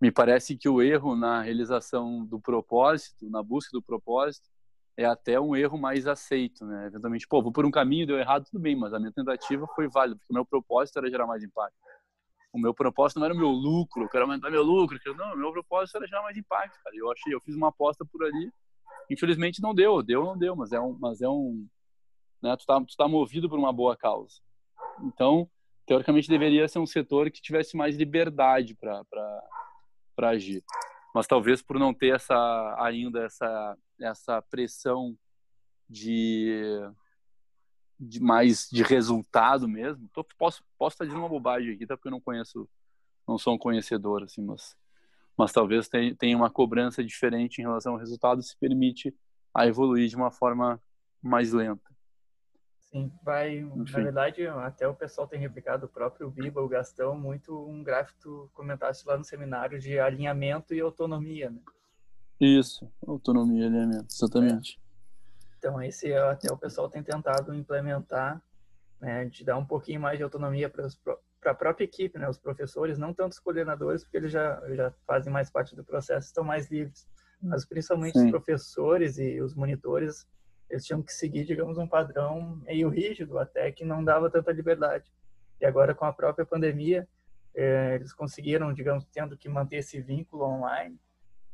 me 0.00 0.10
parece 0.10 0.56
que 0.56 0.68
o 0.68 0.82
erro 0.82 1.16
na 1.16 1.42
realização 1.42 2.24
do 2.24 2.40
propósito, 2.40 3.28
na 3.30 3.42
busca 3.42 3.70
do 3.72 3.82
propósito, 3.82 4.48
é 4.96 5.04
até 5.04 5.40
um 5.40 5.56
erro 5.56 5.76
mais 5.76 6.06
aceito, 6.06 6.64
né? 6.64 6.86
Eventualmente, 6.86 7.26
pô, 7.26 7.42
vou 7.42 7.50
por 7.50 7.64
um 7.64 7.70
caminho, 7.70 8.06
deu 8.06 8.18
errado, 8.18 8.44
tudo 8.44 8.60
bem, 8.60 8.76
mas 8.76 8.92
a 8.94 8.98
minha 8.98 9.12
tentativa 9.12 9.66
foi 9.74 9.88
válida, 9.88 10.16
porque 10.16 10.32
o 10.32 10.34
meu 10.34 10.44
propósito 10.44 10.98
era 10.98 11.10
gerar 11.10 11.26
mais 11.26 11.42
impacto. 11.42 11.76
O 12.52 12.58
meu 12.58 12.72
propósito 12.72 13.18
não 13.18 13.26
era 13.26 13.34
o 13.34 13.36
meu 13.36 13.48
lucro, 13.48 14.04
eu 14.04 14.08
quero 14.08 14.24
aumentar 14.24 14.50
meu 14.50 14.62
lucro, 14.62 14.96
não, 15.16 15.34
o 15.34 15.36
meu 15.36 15.52
propósito 15.52 15.96
era 15.96 16.06
gerar 16.06 16.22
mais 16.22 16.36
impacto, 16.36 16.78
cara. 16.84 16.94
Eu 16.96 17.10
achei, 17.10 17.34
eu 17.34 17.40
fiz 17.40 17.56
uma 17.56 17.68
aposta 17.68 18.04
por 18.04 18.24
ali 18.24 18.52
Infelizmente 19.10 19.62
não 19.62 19.74
deu, 19.74 20.02
deu 20.02 20.24
não 20.24 20.36
deu, 20.36 20.56
mas 20.56 20.72
é 20.72 20.80
um, 20.80 20.96
mas 20.98 21.20
é 21.20 21.28
um, 21.28 21.66
né, 22.42 22.56
tu 22.56 22.64
tá, 22.64 22.80
tu 22.80 22.96
tá 22.96 23.08
movido 23.08 23.48
por 23.48 23.58
uma 23.58 23.72
boa 23.72 23.96
causa. 23.96 24.40
Então, 25.02 25.48
teoricamente 25.86 26.28
deveria 26.28 26.66
ser 26.68 26.78
um 26.78 26.86
setor 26.86 27.30
que 27.30 27.42
tivesse 27.42 27.76
mais 27.76 27.96
liberdade 27.96 28.74
para 28.74 29.04
para 30.14 30.30
agir. 30.30 30.62
Mas 31.14 31.26
talvez 31.26 31.62
por 31.62 31.78
não 31.78 31.94
ter 31.94 32.14
essa 32.14 32.76
ainda 32.78 33.24
essa 33.24 33.78
essa 34.00 34.42
pressão 34.42 35.16
de 35.88 36.52
de 37.98 38.20
mais 38.20 38.68
de 38.70 38.82
resultado 38.82 39.68
mesmo. 39.68 40.08
Tô, 40.12 40.24
posso 40.36 40.64
posso 40.78 40.94
estar 40.94 41.04
dizendo 41.04 41.20
uma 41.20 41.28
bobagem 41.28 41.74
aqui, 41.74 41.86
tá? 41.86 41.96
Porque 41.96 42.08
eu 42.08 42.12
não 42.12 42.20
conheço, 42.20 42.68
não 43.26 43.38
sou 43.38 43.54
um 43.54 43.58
conhecedor 43.58 44.22
assim, 44.22 44.42
mas 44.42 44.76
mas 45.36 45.52
talvez 45.52 45.88
tenha 45.88 46.36
uma 46.36 46.50
cobrança 46.50 47.02
diferente 47.02 47.58
em 47.58 47.62
relação 47.62 47.94
ao 47.94 47.98
resultado, 47.98 48.40
se 48.42 48.56
permite 48.56 49.14
a 49.52 49.66
evoluir 49.66 50.08
de 50.08 50.16
uma 50.16 50.30
forma 50.30 50.80
mais 51.20 51.52
lenta. 51.52 51.93
Sim, 52.94 53.10
vai, 53.24 53.58
Enfim. 53.58 53.92
na 53.92 53.98
verdade, 54.04 54.46
até 54.46 54.86
o 54.86 54.94
pessoal 54.94 55.26
tem 55.26 55.40
replicado, 55.40 55.86
o 55.86 55.88
próprio 55.88 56.30
Biba, 56.30 56.62
o 56.62 56.68
Gastão, 56.68 57.18
muito 57.18 57.52
um 57.68 57.82
gráfico 57.82 58.46
que 58.46 58.54
comentaste 58.54 59.04
lá 59.04 59.18
no 59.18 59.24
seminário 59.24 59.80
de 59.80 59.98
alinhamento 59.98 60.72
e 60.72 60.80
autonomia, 60.80 61.50
né? 61.50 61.58
Isso, 62.38 62.88
autonomia 63.04 63.64
e 63.64 63.66
alinhamento, 63.66 64.06
exatamente. 64.14 64.78
É. 64.78 65.54
Então, 65.58 65.82
esse 65.82 66.12
é, 66.12 66.18
até 66.18 66.52
o 66.52 66.56
pessoal 66.56 66.88
tem 66.88 67.02
tentado 67.02 67.52
implementar, 67.52 68.40
né, 69.00 69.24
de 69.24 69.44
dar 69.44 69.56
um 69.56 69.66
pouquinho 69.66 70.00
mais 70.00 70.16
de 70.16 70.22
autonomia 70.22 70.70
para 70.70 70.86
a 71.46 71.54
própria 71.54 71.84
equipe, 71.84 72.16
né? 72.16 72.28
Os 72.28 72.38
professores, 72.38 72.96
não 72.96 73.12
tanto 73.12 73.32
os 73.32 73.40
coordenadores, 73.40 74.04
porque 74.04 74.18
eles 74.18 74.30
já, 74.30 74.62
já 74.72 74.92
fazem 75.04 75.32
mais 75.32 75.50
parte 75.50 75.74
do 75.74 75.82
processo, 75.82 76.28
estão 76.28 76.44
mais 76.44 76.70
livres. 76.70 77.08
Mas 77.42 77.66
principalmente 77.66 78.16
Sim. 78.16 78.26
os 78.26 78.30
professores 78.30 79.18
e 79.18 79.40
os 79.40 79.52
monitores, 79.52 80.28
eles 80.74 80.84
tinham 80.84 81.02
que 81.02 81.12
seguir, 81.12 81.44
digamos, 81.44 81.78
um 81.78 81.86
padrão 81.86 82.60
meio 82.64 82.88
rígido, 82.88 83.38
até 83.38 83.70
que 83.70 83.84
não 83.84 84.04
dava 84.04 84.30
tanta 84.30 84.52
liberdade. 84.52 85.10
E 85.60 85.66
agora, 85.66 85.94
com 85.94 86.04
a 86.04 86.12
própria 86.12 86.44
pandemia, 86.44 87.08
é, 87.54 87.94
eles 87.94 88.12
conseguiram, 88.12 88.72
digamos, 88.72 89.04
tendo 89.06 89.36
que 89.36 89.48
manter 89.48 89.76
esse 89.76 90.00
vínculo 90.00 90.44
online, 90.44 90.98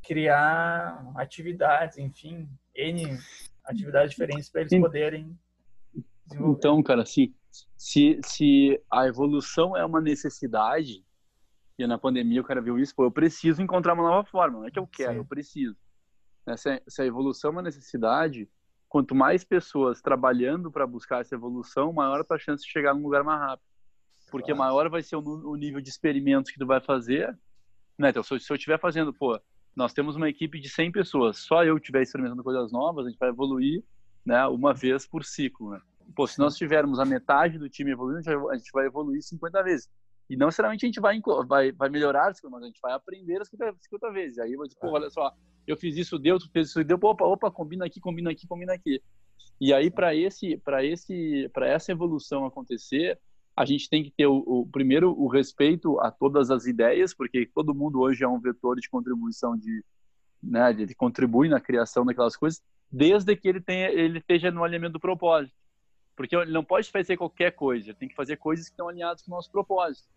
criar 0.03 1.13
atividades, 1.17 1.99
enfim, 1.99 2.49
N 2.75 3.19
atividades 3.65 4.13
diferentes 4.13 4.49
para 4.49 4.63
eles 4.63 4.81
poderem 4.81 5.39
desenvolver. 6.27 6.59
Então, 6.59 6.83
cara, 6.83 7.03
assim, 7.03 7.35
se, 7.77 8.19
se 8.25 8.81
a 8.91 9.07
evolução 9.07 9.77
é 9.77 9.85
uma 9.85 10.01
necessidade, 10.01 11.05
e 11.79 11.87
na 11.87 11.99
pandemia 11.99 12.41
o 12.41 12.45
cara 12.45 12.61
viu 12.61 12.79
isso, 12.79 12.95
pô, 12.95 13.05
eu 13.05 13.11
preciso 13.11 13.63
encontrar 13.63 13.93
uma 13.93 14.03
nova 14.03 14.27
forma, 14.29 14.61
não 14.61 14.67
é 14.67 14.71
que 14.71 14.79
eu 14.79 14.87
quero, 14.87 15.13
Sim. 15.13 15.19
eu 15.19 15.25
preciso. 15.25 15.77
Né, 16.47 16.57
se, 16.57 16.83
se 16.89 17.03
a 17.03 17.07
evolução 17.07 17.51
é 17.51 17.53
uma 17.53 17.63
necessidade, 17.63 18.49
quanto 18.91 19.15
mais 19.15 19.45
pessoas 19.45 20.03
trabalhando 20.03 20.71
para 20.71 20.85
buscar 20.85 21.21
essa 21.21 21.37
evolução, 21.37 21.93
maior 21.93 22.21
a 22.21 22.25
tua 22.25 22.41
chance 22.41 22.65
de 22.65 22.71
chegar 22.71 22.93
num 22.93 23.03
lugar 23.03 23.23
mais 23.23 23.41
rápido. 23.41 23.67
Porque 24.33 24.53
claro. 24.53 24.59
maior 24.59 24.91
vai 24.91 25.01
ser 25.01 25.15
o, 25.15 25.21
o, 25.21 25.55
nível 25.55 25.81
de 25.81 25.89
experimentos 25.89 26.51
que 26.51 26.59
tu 26.59 26.67
vai 26.67 26.81
fazer. 26.81 27.39
Né? 27.97 28.11
Então, 28.11 28.23
se 28.25 28.35
eu 28.35 28.37
estiver 28.57 28.81
fazendo, 28.81 29.15
pô, 29.15 29.41
nós 29.77 29.93
temos 29.93 30.17
uma 30.17 30.29
equipe 30.29 30.59
de 30.59 30.69
100 30.69 30.91
pessoas, 30.91 31.39
só 31.39 31.65
eu 31.65 31.77
estiver 31.77 32.03
experimentando 32.03 32.43
coisas 32.43 32.73
novas, 32.73 33.07
a 33.07 33.11
gente 33.11 33.19
vai 33.19 33.29
evoluir 33.29 33.85
né, 34.27 34.45
uma 34.49 34.75
vez 34.75 35.07
por 35.07 35.25
ciclo. 35.25 35.71
Né? 35.71 35.81
Pô, 36.17 36.27
se 36.27 36.41
nós 36.41 36.57
tivermos 36.57 36.99
a 36.99 37.05
metade 37.05 37.59
do 37.59 37.69
time 37.69 37.93
evoluindo, 37.93 38.51
a 38.51 38.57
gente 38.57 38.73
vai 38.73 38.87
evoluir 38.87 39.23
50 39.23 39.63
vezes. 39.63 39.89
E 40.29 40.37
não 40.37 40.47
necessariamente 40.47 40.85
a 40.85 40.89
gente 40.89 41.01
vai, 41.01 41.21
vai, 41.47 41.71
vai 41.71 41.89
melhorar, 41.89 42.33
mas 42.51 42.63
a 42.63 42.67
gente 42.67 42.81
vai 42.81 42.93
aprender 42.93 43.41
as 43.41 43.49
50 43.49 44.11
vezes. 44.11 44.39
Aí 44.41 44.53
eu 44.53 44.63
pô, 44.81 44.91
olha 44.91 45.09
só, 45.11 45.33
eu 45.71 45.77
fiz 45.77 45.97
isso, 45.97 46.19
deu, 46.19 46.39
tu 46.39 46.51
fez 46.51 46.69
isso, 46.69 46.85
deu, 46.85 46.99
opa, 47.03 47.25
opa, 47.25 47.51
combina 47.51 47.87
aqui, 47.87 48.01
combina 48.01 48.31
aqui, 48.31 48.47
combina 48.47 48.73
aqui. 48.73 49.03
E 49.61 49.73
aí, 49.73 49.91
para 49.91 50.15
esse, 50.15 50.57
para 50.59 50.85
esse, 50.85 51.49
para 51.53 51.69
essa 51.69 51.93
evolução 51.93 52.47
acontecer, 52.47 53.19
a 53.57 53.65
gente 53.65 53.91
tem 53.91 54.03
que 54.03 54.11
ter 54.11 54.27
o, 54.27 54.43
o, 54.47 54.67
primeiro 54.67 55.11
o 55.11 55.29
respeito 55.29 56.01
a 56.01 56.11
todas 56.11 56.51
as 56.51 56.67
ideias, 56.67 57.13
porque 57.13 57.49
todo 57.55 57.75
mundo 57.75 58.01
hoje 58.01 58.25
é 58.25 58.29
um 58.29 58.41
vetor 58.41 58.77
de 58.77 58.89
contribuição 58.89 59.57
de, 59.57 59.85
né, 60.43 60.71
ele 60.71 60.95
contribui 60.95 61.49
na 61.49 61.61
criação 61.61 62.05
daquelas 62.05 62.37
coisas, 62.37 62.63
desde 62.91 63.37
que 63.37 63.49
ele 63.49 63.61
tenha, 63.61 63.89
ele 63.91 64.19
esteja 64.19 64.51
no 64.51 64.65
alinhamento 64.65 64.95
do 64.95 65.01
propósito. 65.01 65.55
Porque 66.17 66.35
ele 66.35 66.53
não 66.53 66.65
pode 66.65 66.91
fazer 66.91 67.17
qualquer 67.17 67.53
coisa, 67.53 67.91
ele 67.91 67.99
tem 67.99 68.09
que 68.09 68.15
fazer 68.15 68.37
coisas 68.37 68.67
que 68.67 68.73
estão 68.73 68.89
alinhadas 68.89 69.23
com 69.23 69.31
o 69.31 69.35
nosso 69.35 69.51
propósito. 69.51 70.09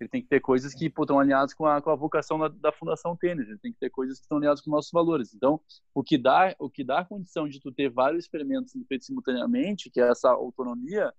Ele 0.00 0.08
tem 0.08 0.22
que 0.22 0.28
ter 0.28 0.40
coisas 0.40 0.74
que 0.74 0.88
pô, 0.88 1.02
estão 1.02 1.18
alinhadas 1.18 1.52
com 1.52 1.66
a, 1.66 1.82
com 1.82 1.90
a 1.90 1.96
vocação 1.96 2.38
da, 2.38 2.48
da, 2.48 2.72
Fundação 2.72 3.16
Tênis, 3.16 3.48
ele 3.48 3.58
tem 3.58 3.72
que 3.72 3.78
ter 3.78 3.90
coisas 3.90 4.18
que 4.18 4.24
estão 4.24 4.38
alinhadas 4.38 4.60
com 4.60 4.70
nossos 4.70 4.92
valores. 4.92 5.34
Então, 5.34 5.60
o 5.94 6.02
que 6.02 6.16
dá, 6.16 6.54
o 6.58 6.70
que 6.70 6.84
dá 6.84 7.00
a 7.00 7.04
condição 7.04 7.48
de 7.48 7.60
tu 7.60 7.72
ter 7.72 7.90
vários 7.90 8.24
experimentos 8.24 8.72
feitos 8.86 9.06
simultaneamente, 9.06 9.90
que 9.90 10.00
é 10.00 10.08
essa 10.08 10.30
autonomia, 10.30 11.12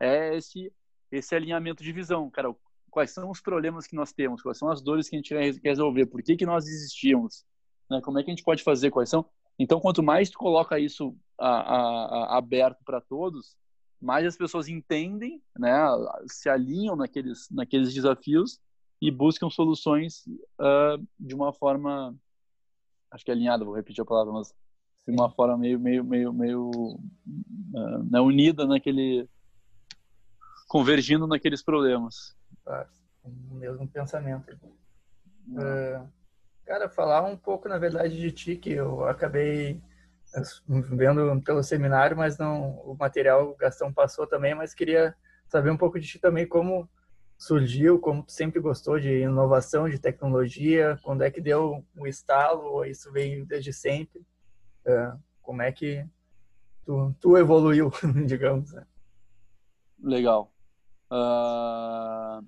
é 0.00 0.36
esse 0.36 0.72
esse 1.12 1.34
alinhamento 1.34 1.82
de 1.82 1.92
visão, 1.92 2.28
cara, 2.28 2.52
quais 2.90 3.10
são 3.10 3.30
os 3.30 3.40
problemas 3.40 3.86
que 3.86 3.94
nós 3.94 4.12
temos, 4.12 4.42
quais 4.42 4.58
são 4.58 4.68
as 4.68 4.82
dores 4.82 5.08
que 5.08 5.16
a 5.16 5.18
gente 5.18 5.28
quer 5.28 5.68
resolver, 5.68 6.06
por 6.06 6.22
que 6.22 6.36
que 6.36 6.46
nós 6.46 6.66
existimos, 6.66 7.44
né? 7.90 8.00
Como 8.00 8.18
é 8.18 8.22
que 8.22 8.30
a 8.30 8.34
gente 8.34 8.44
pode 8.44 8.62
fazer, 8.62 8.90
quais 8.90 9.08
são? 9.08 9.24
Então, 9.58 9.80
quanto 9.80 10.02
mais 10.02 10.30
tu 10.30 10.38
coloca 10.38 10.78
isso 10.78 11.16
a, 11.38 11.48
a, 11.48 12.04
a, 12.34 12.38
aberto 12.38 12.82
para 12.84 13.00
todos, 13.00 13.56
mais 14.04 14.26
as 14.26 14.36
pessoas 14.36 14.68
entendem, 14.68 15.42
né, 15.58 15.72
se 16.26 16.50
alinham 16.50 16.94
naqueles, 16.94 17.48
naqueles 17.50 17.92
desafios 17.94 18.60
e 19.00 19.10
buscam 19.10 19.48
soluções 19.48 20.26
uh, 20.60 21.02
de 21.18 21.34
uma 21.34 21.54
forma, 21.54 22.14
acho 23.10 23.24
que 23.24 23.30
é 23.30 23.34
alinhada, 23.34 23.64
vou 23.64 23.74
repetir 23.74 24.02
a 24.02 24.04
palavra, 24.04 24.30
mas 24.30 24.54
de 25.06 25.12
uma 25.12 25.30
forma 25.30 25.56
meio, 25.56 25.80
meio, 25.80 26.04
meio, 26.04 26.32
meio 26.34 26.70
uh, 26.70 28.10
né, 28.10 28.20
unida 28.20 28.66
naquele, 28.66 29.26
convergindo 30.68 31.26
naqueles 31.26 31.62
problemas. 31.62 32.36
Claro, 32.62 32.88
o 33.24 33.54
mesmo 33.54 33.88
pensamento. 33.88 34.54
Uh, 35.48 36.06
cara, 36.66 36.90
falar 36.90 37.22
um 37.22 37.38
pouco, 37.38 37.70
na 37.70 37.78
verdade, 37.78 38.20
de 38.20 38.30
ti, 38.30 38.56
que 38.56 38.70
eu 38.70 39.06
acabei 39.06 39.80
vendo 40.66 41.40
pelo 41.42 41.62
seminário, 41.62 42.16
mas 42.16 42.38
não 42.38 42.78
o 42.80 42.96
material 42.98 43.50
o 43.50 43.56
Gastão 43.56 43.92
passou 43.92 44.26
também, 44.26 44.54
mas 44.54 44.74
queria 44.74 45.14
saber 45.48 45.70
um 45.70 45.76
pouco 45.76 45.98
de 45.98 46.06
ti 46.06 46.18
também 46.18 46.46
como 46.46 46.88
surgiu, 47.38 47.98
como 47.98 48.22
tu 48.22 48.32
sempre 48.32 48.60
gostou 48.60 48.98
de 48.98 49.22
inovação, 49.22 49.88
de 49.88 49.98
tecnologia, 49.98 50.98
quando 51.02 51.22
é 51.22 51.30
que 51.30 51.40
deu 51.40 51.84
o 51.96 52.06
estalo, 52.06 52.64
ou 52.64 52.84
isso 52.84 53.12
veio 53.12 53.44
desde 53.44 53.72
sempre, 53.72 54.20
uh, 54.86 55.18
como 55.42 55.62
é 55.62 55.70
que 55.70 56.06
tu, 56.84 57.14
tu 57.20 57.36
evoluiu, 57.36 57.90
digamos. 58.26 58.72
Né? 58.72 58.86
Legal. 60.02 60.52
Uh, 61.10 62.44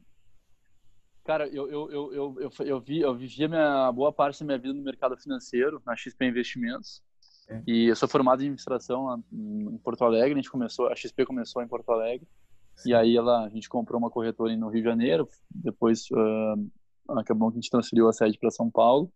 cara, 1.24 1.46
eu, 1.48 1.68
eu, 1.70 1.90
eu, 1.90 2.14
eu, 2.14 2.36
eu, 2.40 2.66
eu, 2.66 2.80
vi, 2.80 3.00
eu 3.00 3.14
vivia 3.14 3.48
minha 3.48 3.92
boa 3.92 4.12
parte 4.12 4.40
da 4.40 4.46
minha 4.46 4.58
vida 4.58 4.74
no 4.74 4.82
mercado 4.82 5.16
financeiro, 5.16 5.82
na 5.84 5.96
XP 5.96 6.24
Investimentos. 6.24 7.02
É. 7.48 7.62
E 7.66 7.86
eu 7.86 7.96
sou 7.96 8.08
formado 8.08 8.40
em 8.40 8.46
administração 8.46 9.22
em 9.32 9.78
Porto 9.78 10.04
Alegre. 10.04 10.32
A 10.32 10.36
gente 10.36 10.50
começou, 10.50 10.88
a 10.88 10.96
XP 10.96 11.24
começou 11.24 11.62
em 11.62 11.68
Porto 11.68 11.90
Alegre. 11.90 12.26
Sim. 12.74 12.90
E 12.90 12.94
aí 12.94 13.16
ela, 13.16 13.44
a 13.44 13.48
gente 13.48 13.68
comprou 13.68 13.98
uma 13.98 14.10
corretora 14.10 14.54
no 14.56 14.68
Rio 14.68 14.82
de 14.82 14.88
Janeiro. 14.88 15.28
Depois 15.50 16.06
uh, 16.10 17.18
acabou 17.18 17.50
que 17.50 17.58
a 17.58 17.60
gente 17.60 17.70
transferiu 17.70 18.08
a 18.08 18.12
sede 18.12 18.38
para 18.38 18.50
São 18.50 18.70
Paulo. 18.70 19.10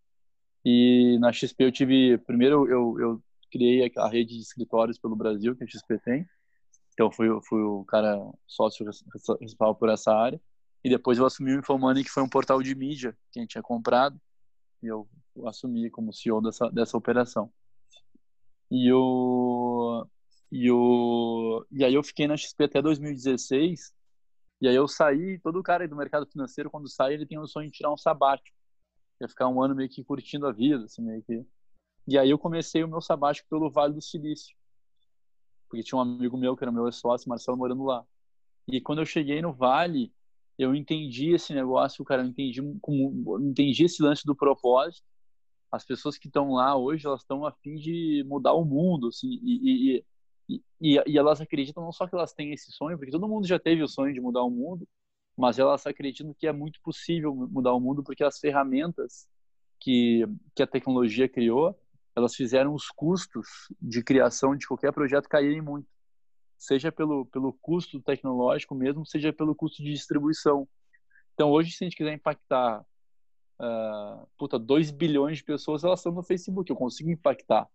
E 0.63 1.17
na 1.19 1.31
XP 1.31 1.65
eu 1.65 1.71
tive, 1.71 2.17
primeiro 2.19 2.67
eu, 2.67 2.99
eu 2.99 3.23
criei 3.51 3.91
a 3.97 4.07
rede 4.07 4.35
de 4.35 4.41
escritórios 4.41 4.97
pelo 4.97 5.15
Brasil 5.15 5.55
que 5.55 5.63
a 5.63 5.67
XP 5.67 5.99
tem. 5.99 6.25
Então 6.93 7.11
fui, 7.11 7.27
fui 7.47 7.61
o 7.61 7.83
cara 7.85 8.17
sócio 8.47 8.85
responsável 8.85 9.75
por 9.75 9.89
essa 9.89 10.13
área. 10.13 10.39
E 10.83 10.89
depois 10.89 11.17
eu 11.17 11.25
assumi 11.25 11.53
o 11.53 11.59
Infomoney, 11.59 12.03
que 12.03 12.09
foi 12.09 12.23
um 12.23 12.29
portal 12.29 12.61
de 12.61 12.73
mídia 12.73 13.15
que 13.31 13.39
a 13.39 13.41
gente 13.41 13.51
tinha 13.51 13.61
comprado. 13.61 14.19
E 14.81 14.87
eu 14.87 15.07
assumi 15.45 15.89
como 15.89 16.13
CEO 16.13 16.41
dessa, 16.41 16.69
dessa 16.69 16.97
operação. 16.97 17.51
E 18.71 18.91
o 18.93 20.07
e 20.51 20.71
o 20.71 21.65
e 21.71 21.85
aí 21.85 21.93
eu 21.93 22.03
fiquei 22.03 22.27
na 22.27 22.37
XP 22.37 22.65
até 22.65 22.81
2016. 22.81 23.93
E 24.61 24.67
aí 24.67 24.75
eu 24.75 24.87
saí, 24.87 25.39
todo 25.39 25.63
cara 25.63 25.87
do 25.87 25.95
mercado 25.95 26.27
financeiro 26.27 26.69
quando 26.69 26.89
sai, 26.89 27.13
ele 27.15 27.25
tem 27.27 27.39
o 27.39 27.47
sonho 27.47 27.67
de 27.69 27.77
tirar 27.77 27.93
um 27.93 27.97
sabático. 27.97 28.55
Ia 29.21 29.29
ficar 29.29 29.47
um 29.49 29.61
ano 29.61 29.75
meio 29.75 29.89
que 29.89 30.03
curtindo 30.03 30.47
a 30.47 30.51
vida, 30.53 30.85
assim, 30.85 31.03
meio 31.03 31.23
que 31.23 31.45
e 32.07 32.17
aí 32.17 32.29
eu 32.29 32.37
comecei 32.39 32.83
o 32.83 32.87
meu 32.87 33.01
sabático 33.01 33.47
pelo 33.49 33.69
Vale 33.69 33.93
do 33.93 34.01
Silício. 34.01 34.55
Porque 35.69 35.83
tinha 35.83 35.97
um 35.97 36.01
amigo 36.01 36.37
meu 36.37 36.55
que 36.55 36.63
era 36.63 36.71
meu 36.71 36.91
sócio, 36.91 37.29
Marcelo, 37.29 37.57
morando 37.57 37.83
lá. 37.83 38.05
E 38.67 38.81
quando 38.81 38.99
eu 38.99 39.05
cheguei 39.05 39.41
no 39.41 39.53
Vale, 39.53 40.13
eu 40.57 40.75
entendi 40.75 41.31
esse 41.33 41.53
negócio, 41.53 42.03
cara, 42.05 42.23
eu 42.23 42.27
entendi 42.27 42.61
como 42.81 43.39
entendi 43.41 43.85
esse 43.85 44.01
lance 44.03 44.25
do 44.25 44.35
propósito. 44.35 45.05
As 45.71 45.85
pessoas 45.85 46.17
que 46.17 46.27
estão 46.27 46.51
lá 46.53 46.75
hoje, 46.75 47.07
elas 47.07 47.21
estão 47.21 47.45
a 47.45 47.51
fim 47.51 47.75
de 47.75 48.23
mudar 48.27 48.53
o 48.53 48.65
mundo, 48.65 49.07
assim, 49.07 49.39
e, 49.41 50.03
e, 50.49 50.59
e, 50.81 51.01
e, 51.07 51.17
elas 51.17 51.39
acreditam 51.39 51.83
não 51.83 51.91
só 51.91 52.07
que 52.07 52.15
elas 52.15 52.33
têm 52.33 52.51
esse 52.51 52.71
sonho, 52.71 52.97
porque 52.97 53.11
todo 53.11 53.27
mundo 53.27 53.47
já 53.47 53.57
teve 53.57 53.81
o 53.81 53.87
sonho 53.87 54.13
de 54.13 54.19
mudar 54.19 54.43
o 54.43 54.49
mundo, 54.49 54.87
mas 55.37 55.57
elas 55.59 55.85
acreditam 55.87 56.33
que 56.37 56.47
é 56.47 56.51
muito 56.51 56.81
possível 56.81 57.33
mudar 57.33 57.73
o 57.73 57.79
mundo 57.79 58.03
porque 58.03 58.23
as 58.23 58.37
ferramentas 58.37 59.27
que, 59.79 60.25
que 60.55 60.61
a 60.61 60.67
tecnologia 60.67 61.27
criou, 61.27 61.77
elas 62.15 62.35
fizeram 62.35 62.73
os 62.73 62.89
custos 62.89 63.47
de 63.81 64.03
criação 64.03 64.55
de 64.55 64.67
qualquer 64.67 64.91
projeto 64.91 65.29
caírem 65.29 65.61
muito, 65.61 65.87
seja 66.57 66.91
pelo, 66.91 67.25
pelo 67.25 67.53
custo 67.53 68.01
tecnológico 68.01 68.75
mesmo, 68.75 69.05
seja 69.05 69.33
pelo 69.33 69.55
custo 69.55 69.81
de 69.81 69.91
distribuição. 69.91 70.67
Então, 71.33 71.49
hoje, 71.49 71.71
se 71.71 71.83
a 71.83 71.85
gente 71.85 71.97
quiser 71.97 72.13
impactar 72.13 72.85
uh, 73.61 74.27
puta, 74.37 74.57
2 74.57 74.91
bilhões 74.91 75.37
de 75.37 75.43
pessoas, 75.43 75.83
elas 75.83 75.99
estão 75.99 76.11
no 76.11 76.23
Facebook, 76.23 76.69
eu 76.69 76.75
consigo 76.75 77.09
impactar. 77.09 77.69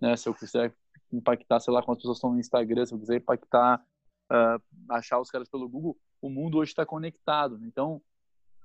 Né? 0.00 0.16
Se 0.16 0.28
eu 0.28 0.34
quiser 0.34 0.74
impactar, 1.12 1.60
sei 1.60 1.72
lá, 1.72 1.82
quantas 1.82 2.02
pessoas 2.02 2.18
estão 2.18 2.32
no 2.32 2.40
Instagram, 2.40 2.84
se 2.84 2.94
eu 2.94 2.98
quiser 2.98 3.16
impactar, 3.16 3.84
uh, 4.30 4.62
achar 4.88 5.20
os 5.20 5.30
caras 5.30 5.48
pelo 5.48 5.68
Google, 5.68 5.96
o 6.20 6.28
mundo 6.28 6.58
hoje 6.58 6.72
está 6.72 6.84
conectado. 6.84 7.58
Então, 7.62 8.02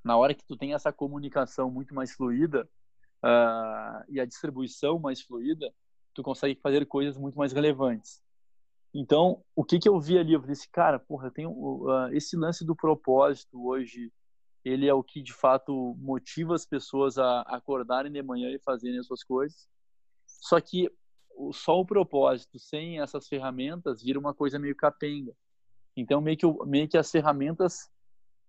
na 0.04 0.18
hora 0.18 0.34
que 0.34 0.46
tu 0.46 0.58
tem 0.58 0.74
essa 0.74 0.92
comunicação 0.92 1.70
muito 1.70 1.94
mais 1.94 2.12
fluida, 2.12 2.68
uh, 3.24 4.04
e 4.08 4.20
a 4.20 4.26
distribuição 4.26 5.00
mais 5.00 5.22
fluida, 5.22 5.74
tu 6.14 6.22
consegue 6.22 6.60
fazer 6.62 6.86
coisas 6.86 7.18
muito 7.18 7.38
mais 7.38 7.52
relevantes. 7.52 8.22
Então, 8.94 9.44
o 9.56 9.64
que 9.64 9.80
que 9.80 9.90
eu 9.90 10.00
vi 10.00 10.18
ali? 10.18 10.34
Eu 10.34 10.40
falei 10.40 10.54
assim, 10.54 10.70
cara, 10.72 11.00
porra, 11.00 11.30
tenho 11.30 11.52
uh, 11.52 12.08
esse 12.14 12.38
lance 12.38 12.64
do 12.64 12.76
propósito 12.76 13.68
hoje, 13.68 14.12
ele 14.66 14.88
é 14.88 14.94
o 14.94 15.04
que 15.04 15.22
de 15.22 15.32
fato 15.32 15.96
motiva 16.00 16.56
as 16.56 16.66
pessoas 16.66 17.20
a 17.20 17.42
acordarem 17.42 18.12
de 18.12 18.22
manhã 18.24 18.50
e 18.50 18.60
fazerem 18.60 19.00
as 19.00 19.06
suas 19.06 19.24
coisas. 19.24 19.70
Só 20.26 20.60
que 20.60 20.92
só 21.54 21.80
o 21.80 21.86
propósito 21.86 22.58
sem 22.58 23.00
essas 23.00 23.28
ferramentas 23.28 24.02
vira 24.02 24.20
uma 24.20 24.34
coisa 24.34 24.58
meio 24.58 24.76
capenga. 24.76 25.34
Então, 25.96 26.20
meio 26.20 26.38
que, 26.38 26.46
meio 26.66 26.90
que 26.90 26.98
as 26.98 27.12
ferramentas 27.12 27.90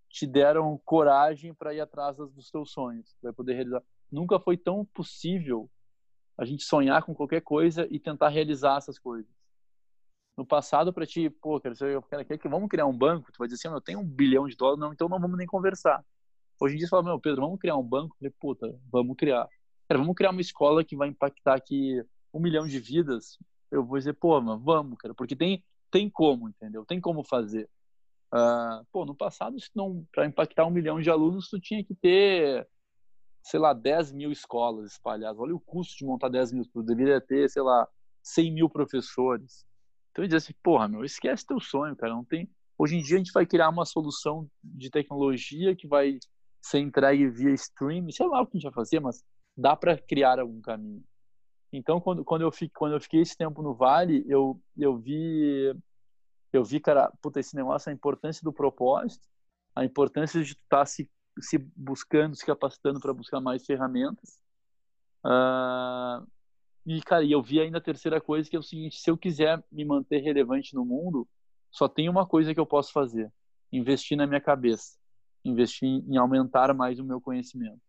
te 0.08 0.26
deram 0.26 0.80
coragem 0.84 1.52
para 1.52 1.74
ir 1.74 1.80
atrás 1.80 2.16
dos 2.16 2.50
teus 2.50 2.72
sonhos, 2.72 3.14
para 3.20 3.32
poder 3.32 3.54
realizar 3.54 3.82
nunca 4.10 4.40
foi 4.40 4.56
tão 4.56 4.84
possível 4.84 5.68
a 6.38 6.44
gente 6.44 6.64
sonhar 6.64 7.02
com 7.02 7.14
qualquer 7.14 7.40
coisa 7.42 7.86
e 7.90 7.98
tentar 7.98 8.28
realizar 8.28 8.78
essas 8.78 8.98
coisas. 8.98 9.30
No 10.36 10.44
passado, 10.44 10.92
para 10.92 11.06
ti, 11.06 11.30
pô, 11.30 11.60
quero 11.60 11.74
ser, 11.74 12.00
quero, 12.02 12.38
que 12.38 12.48
vamos 12.48 12.68
criar 12.68 12.86
um 12.86 12.96
banco, 12.96 13.32
tu 13.32 13.38
vai 13.38 13.48
dizer 13.48 13.56
assim, 13.66 13.74
eu 13.74 13.80
tenho 13.80 14.00
um 14.00 14.04
bilhão 14.04 14.46
de 14.46 14.54
dólares, 14.54 14.78
não, 14.78 14.92
então 14.92 15.08
não 15.08 15.18
vamos 15.18 15.38
nem 15.38 15.46
conversar. 15.46 16.04
Hoje 16.60 16.74
em 16.74 16.78
dia, 16.78 16.86
você 16.86 16.90
fala, 16.90 17.02
meu, 17.02 17.18
Pedro, 17.18 17.42
vamos 17.42 17.58
criar 17.58 17.76
um 17.76 17.82
banco? 17.82 18.14
Eu 18.14 18.18
falei, 18.18 18.34
puta, 18.38 18.80
vamos 18.92 19.16
criar. 19.16 19.48
Cara, 19.88 19.98
vamos 19.98 20.14
criar 20.14 20.30
uma 20.30 20.40
escola 20.40 20.84
que 20.84 20.96
vai 20.96 21.08
impactar 21.08 21.54
aqui 21.54 22.02
um 22.32 22.40
milhão 22.40 22.66
de 22.66 22.78
vidas. 22.78 23.38
Eu 23.70 23.84
vou 23.84 23.98
dizer, 23.98 24.14
pô, 24.14 24.40
mano, 24.40 24.60
vamos, 24.62 24.98
cara, 24.98 25.14
porque 25.14 25.34
tem, 25.34 25.64
tem 25.90 26.10
como, 26.10 26.48
entendeu? 26.48 26.84
Tem 26.84 27.00
como 27.00 27.24
fazer. 27.24 27.68
Uh, 28.32 28.84
pô, 28.92 29.06
no 29.06 29.14
passado, 29.14 29.56
para 30.12 30.26
impactar 30.26 30.66
um 30.66 30.70
milhão 30.70 31.00
de 31.00 31.08
alunos, 31.08 31.48
tu 31.48 31.58
tinha 31.58 31.82
que 31.82 31.94
ter 31.94 32.66
sei 33.46 33.60
lá, 33.60 33.72
10 33.72 34.12
mil 34.12 34.32
escolas 34.32 34.90
espalhadas. 34.90 35.38
Olha 35.38 35.54
o 35.54 35.60
custo 35.60 35.96
de 35.96 36.04
montar 36.04 36.28
10 36.28 36.50
mil. 36.50 36.64
Tu 36.64 36.82
deveria 36.82 37.20
ter, 37.20 37.48
sei 37.48 37.62
lá, 37.62 37.86
100 38.20 38.52
mil 38.52 38.68
professores. 38.68 39.64
Então 40.16 40.24
eu 40.24 40.28
dizia 40.28 40.38
assim, 40.38 40.54
porra, 40.62 40.88
meu, 40.88 41.04
esquece 41.04 41.44
teu 41.44 41.60
sonho, 41.60 41.94
cara. 41.94 42.14
Não 42.14 42.24
tem. 42.24 42.50
Hoje 42.78 42.96
em 42.96 43.02
dia 43.02 43.16
a 43.16 43.18
gente 43.18 43.32
vai 43.32 43.44
criar 43.44 43.68
uma 43.68 43.84
solução 43.84 44.50
de 44.64 44.88
tecnologia 44.88 45.76
que 45.76 45.86
vai 45.86 46.18
ser 46.62 46.78
entregue 46.78 47.28
via 47.28 47.50
streaming. 47.52 48.12
Sei 48.12 48.26
lá 48.26 48.40
o 48.40 48.46
que 48.46 48.56
a 48.56 48.58
gente 48.58 48.64
vai 48.64 48.72
fazer, 48.72 48.98
mas 48.98 49.22
dá 49.54 49.76
para 49.76 49.98
criar 49.98 50.40
algum 50.40 50.58
caminho. 50.62 51.04
Então 51.70 52.00
quando, 52.00 52.24
quando 52.24 52.42
eu 52.42 52.50
fiquei 52.50 52.70
quando 52.70 52.94
eu 52.94 53.00
fiquei 53.00 53.20
esse 53.20 53.36
tempo 53.36 53.60
no 53.60 53.74
Vale, 53.74 54.24
eu 54.26 54.58
eu 54.78 54.96
vi 54.96 55.74
eu 56.50 56.64
vi, 56.64 56.80
cara, 56.80 57.12
puta, 57.20 57.38
esse 57.38 57.54
negócio, 57.54 57.90
a 57.90 57.92
importância 57.92 58.42
do 58.42 58.54
propósito, 58.54 59.28
a 59.74 59.84
importância 59.84 60.42
de 60.42 60.52
estar 60.52 60.78
tá 60.78 60.86
se 60.86 61.10
se 61.38 61.58
buscando, 61.76 62.34
se 62.34 62.46
capacitando 62.46 63.00
para 63.00 63.12
buscar 63.12 63.38
mais 63.38 63.66
ferramentas. 63.66 64.40
Uh, 65.22 66.26
e, 66.86 67.00
cara, 67.02 67.24
eu 67.24 67.42
vi 67.42 67.60
ainda 67.60 67.78
a 67.78 67.80
terceira 67.80 68.20
coisa, 68.20 68.48
que 68.48 68.54
é 68.54 68.58
o 68.58 68.62
seguinte: 68.62 69.00
se 69.00 69.10
eu 69.10 69.18
quiser 69.18 69.62
me 69.72 69.84
manter 69.84 70.20
relevante 70.20 70.72
no 70.72 70.84
mundo, 70.84 71.28
só 71.68 71.88
tem 71.88 72.08
uma 72.08 72.24
coisa 72.24 72.54
que 72.54 72.60
eu 72.60 72.66
posso 72.66 72.92
fazer: 72.92 73.30
investir 73.72 74.16
na 74.16 74.24
minha 74.24 74.40
cabeça, 74.40 74.96
investir 75.44 75.88
em 75.88 76.16
aumentar 76.16 76.72
mais 76.72 77.00
o 77.00 77.04
meu 77.04 77.20
conhecimento. 77.20 77.80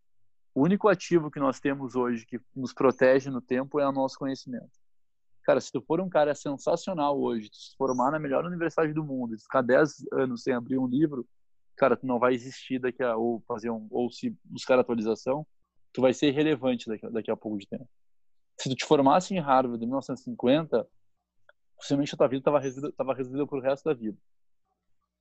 O 0.54 0.64
único 0.64 0.88
ativo 0.88 1.30
que 1.30 1.40
nós 1.40 1.60
temos 1.60 1.96
hoje 1.96 2.26
que 2.26 2.40
nos 2.56 2.74
protege 2.74 3.30
no 3.30 3.40
tempo 3.40 3.80
é 3.80 3.88
o 3.88 3.92
nosso 3.92 4.18
conhecimento. 4.18 4.72
Cara, 5.44 5.62
se 5.62 5.72
tu 5.72 5.80
for 5.80 6.02
um 6.02 6.10
cara 6.10 6.34
sensacional 6.34 7.22
hoje, 7.22 7.50
se 7.54 7.78
formar 7.78 8.10
na 8.10 8.18
melhor 8.18 8.44
universidade 8.44 8.92
do 8.92 9.04
mundo, 9.04 9.36
e 9.36 9.40
ficar 9.40 9.62
10 9.62 10.08
anos 10.12 10.42
sem 10.42 10.56
abrir 10.56 10.80
um 10.80 10.88
livro, 10.88 11.26
cara, 11.76 11.96
tu 11.96 12.08
não 12.08 12.18
vai 12.18 12.34
existir 12.34 12.80
daqui 12.80 13.04
a 13.04 13.16
ou 13.16 13.42
fazer 13.48 13.70
um 13.70 13.88
ou 13.92 14.10
se 14.10 14.36
buscar 14.44 14.80
atualização, 14.80 15.46
tu 15.94 16.02
vai 16.02 16.14
ser 16.14 16.32
relevante 16.32 16.88
daqui, 16.88 17.08
daqui 17.12 17.30
a 17.30 17.38
pouco 17.38 17.60
de 17.60 17.68
tempo. 17.68 17.88
Se 18.60 18.70
tu 18.70 18.76
te 18.76 18.86
formasse 18.86 19.34
em 19.34 19.40
Harvard 19.40 19.84
em 19.84 19.88
1950, 19.88 20.88
possivelmente 21.76 22.14
a 22.14 22.18
tua 22.18 22.28
vida 22.28 22.40
estava 22.40 22.60
resolvida, 22.60 22.94
tava 22.98 23.14
resolvida 23.14 23.48
pro 23.48 23.62
resto 23.62 23.86
da 23.86 23.94
vida. 23.94 24.18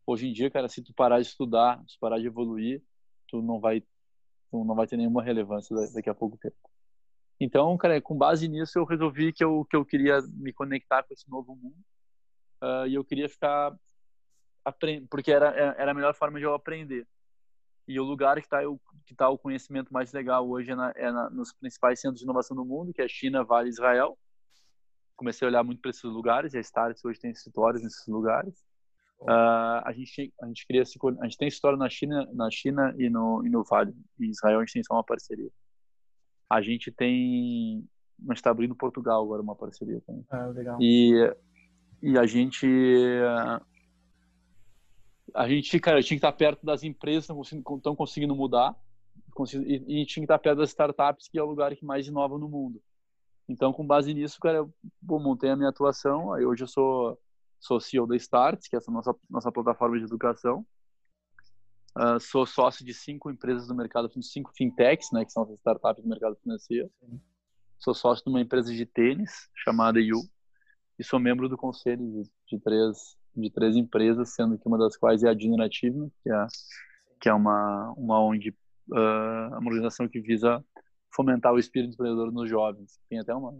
Hoje 0.06 0.28
em 0.28 0.32
dia, 0.32 0.50
cara, 0.50 0.68
se 0.68 0.82
tu 0.82 0.94
parar 0.94 1.20
de 1.20 1.26
estudar, 1.26 1.82
se 1.86 1.98
parar 1.98 2.18
de 2.18 2.26
evoluir, 2.26 2.82
tu 3.28 3.42
não 3.42 3.60
vai 3.60 3.82
tu 4.50 4.64
não 4.64 4.74
vai 4.74 4.86
ter 4.86 4.96
nenhuma 4.96 5.22
relevância 5.22 5.74
daqui 5.92 6.08
a 6.08 6.14
pouco 6.14 6.38
tempo. 6.38 6.56
Então, 7.38 7.76
cara, 7.76 8.00
com 8.00 8.16
base 8.16 8.48
nisso, 8.48 8.78
eu 8.78 8.84
resolvi 8.84 9.32
que 9.32 9.44
eu 9.44 9.64
que 9.64 9.76
eu 9.76 9.84
queria 9.84 10.22
me 10.32 10.52
conectar 10.52 11.02
com 11.02 11.12
esse 11.12 11.28
novo 11.28 11.54
mundo. 11.54 11.76
Uh, 12.62 12.86
e 12.86 12.94
eu 12.94 13.04
queria 13.04 13.28
ficar 13.28 13.76
porque 15.10 15.30
era, 15.30 15.48
era 15.78 15.90
a 15.90 15.94
melhor 15.94 16.14
forma 16.14 16.38
de 16.38 16.44
eu 16.44 16.54
aprender. 16.54 17.06
E 17.88 18.00
o 18.00 18.04
lugar 18.04 18.36
que 18.36 18.46
está 18.46 18.60
que 19.04 19.14
tá 19.14 19.28
o 19.28 19.38
conhecimento 19.38 19.92
mais 19.92 20.12
legal 20.12 20.48
hoje 20.48 20.72
é, 20.72 20.74
na, 20.74 20.92
é 20.96 21.12
na, 21.12 21.30
nos 21.30 21.52
principais 21.52 22.00
centros 22.00 22.18
de 22.18 22.24
inovação 22.24 22.56
do 22.56 22.64
mundo, 22.64 22.92
que 22.92 23.00
é 23.00 23.08
China, 23.08 23.44
Vale, 23.44 23.68
Israel. 23.68 24.18
Comecei 25.14 25.46
a 25.46 25.48
olhar 25.48 25.62
muito 25.62 25.80
para 25.80 25.90
esses 25.90 26.02
lugares, 26.02 26.52
e 26.52 26.58
a 26.58 26.60
Starts 26.60 27.04
hoje 27.04 27.20
tem 27.20 27.30
escritórios 27.30 27.82
nesses 27.82 28.06
lugares. 28.06 28.66
Uh, 29.22 29.80
a 29.84 29.92
gente 29.96 30.34
a 30.42 30.46
gente 30.46 30.66
cria 30.66 30.82
a 30.82 31.24
gente 31.24 31.38
tem 31.38 31.48
história 31.48 31.78
na 31.78 31.88
China 31.88 32.28
na 32.34 32.50
China 32.50 32.94
e 32.98 33.08
no 33.08 33.42
e 33.46 33.48
no 33.48 33.64
Vale 33.64 33.94
em 34.20 34.28
Israel 34.28 34.58
a 34.58 34.60
gente 34.62 34.74
tem 34.74 34.84
só 34.84 34.92
uma 34.92 35.02
parceria 35.02 35.48
a 36.50 36.60
gente 36.60 36.92
tem 36.92 37.82
a 38.28 38.32
gente 38.32 38.36
está 38.36 38.50
abrindo 38.50 38.76
Portugal 38.76 39.24
agora 39.24 39.40
uma 39.40 39.56
parceria 39.56 40.02
também 40.02 40.22
ah, 40.28 40.48
legal. 40.48 40.76
e 40.82 41.34
e 42.02 42.18
a 42.18 42.26
gente 42.26 42.66
a 45.34 45.48
gente, 45.48 45.78
cara, 45.80 46.02
tinha 46.02 46.16
que 46.16 46.26
estar 46.26 46.32
perto 46.32 46.64
das 46.64 46.82
empresas 46.82 47.26
que 47.26 47.72
estão 47.74 47.96
conseguindo 47.96 48.34
mudar 48.34 48.76
e, 49.66 50.02
e 50.02 50.06
tinha 50.06 50.22
que 50.22 50.24
estar 50.24 50.38
perto 50.38 50.58
das 50.58 50.70
startups, 50.70 51.28
que 51.28 51.38
é 51.38 51.42
o 51.42 51.46
lugar 51.46 51.74
que 51.74 51.84
mais 51.84 52.06
inova 52.06 52.38
no 52.38 52.48
mundo. 52.48 52.82
Então, 53.48 53.72
com 53.72 53.86
base 53.86 54.12
nisso, 54.12 54.38
cara, 54.40 54.58
eu 54.58 54.72
montei 55.02 55.50
a 55.50 55.56
minha 55.56 55.68
atuação. 55.68 56.32
Aí 56.32 56.44
hoje 56.44 56.64
eu 56.64 56.68
sou, 56.68 57.18
sou 57.60 57.80
CEO 57.80 58.06
da 58.06 58.16
Starts, 58.16 58.68
que 58.68 58.76
é 58.76 58.78
essa 58.78 58.90
nossa, 58.90 59.14
nossa 59.30 59.52
plataforma 59.52 59.98
de 59.98 60.04
educação. 60.04 60.66
Uh, 61.96 62.20
sou 62.20 62.44
sócio 62.44 62.84
de 62.84 62.92
cinco 62.92 63.30
empresas 63.30 63.68
do 63.68 63.74
mercado, 63.74 64.10
cinco 64.22 64.52
fintechs, 64.54 65.10
né, 65.12 65.24
que 65.24 65.32
são 65.32 65.44
as 65.44 65.50
startups 65.50 66.02
do 66.02 66.08
mercado 66.08 66.36
financeiro. 66.36 66.90
Sim. 67.00 67.20
Sou 67.78 67.94
sócio 67.94 68.24
de 68.24 68.30
uma 68.30 68.40
empresa 68.40 68.74
de 68.74 68.84
tênis 68.84 69.48
chamada 69.54 70.00
You 70.00 70.20
e 70.98 71.04
sou 71.04 71.18
membro 71.18 71.48
do 71.48 71.56
conselho 71.56 72.04
de, 72.04 72.30
de 72.48 72.62
três 72.62 73.15
de 73.36 73.50
três 73.50 73.76
empresas, 73.76 74.34
sendo 74.34 74.58
que 74.58 74.66
uma 74.66 74.78
das 74.78 74.96
quais 74.96 75.22
é 75.22 75.28
a 75.28 75.36
Generative, 75.36 76.10
que 76.22 76.30
é 76.30 76.46
que 77.20 77.28
é 77.28 77.34
uma 77.34 77.92
uma 77.96 78.20
ONG, 78.20 78.50
uh, 78.50 79.58
uma 79.58 79.70
organização 79.70 80.08
que 80.08 80.20
visa 80.20 80.64
fomentar 81.14 81.52
o 81.52 81.58
espírito 81.58 81.94
empreendedor 81.94 82.32
nos 82.32 82.48
jovens. 82.48 82.98
Tem 83.08 83.18
até 83.18 83.34
uma 83.34 83.52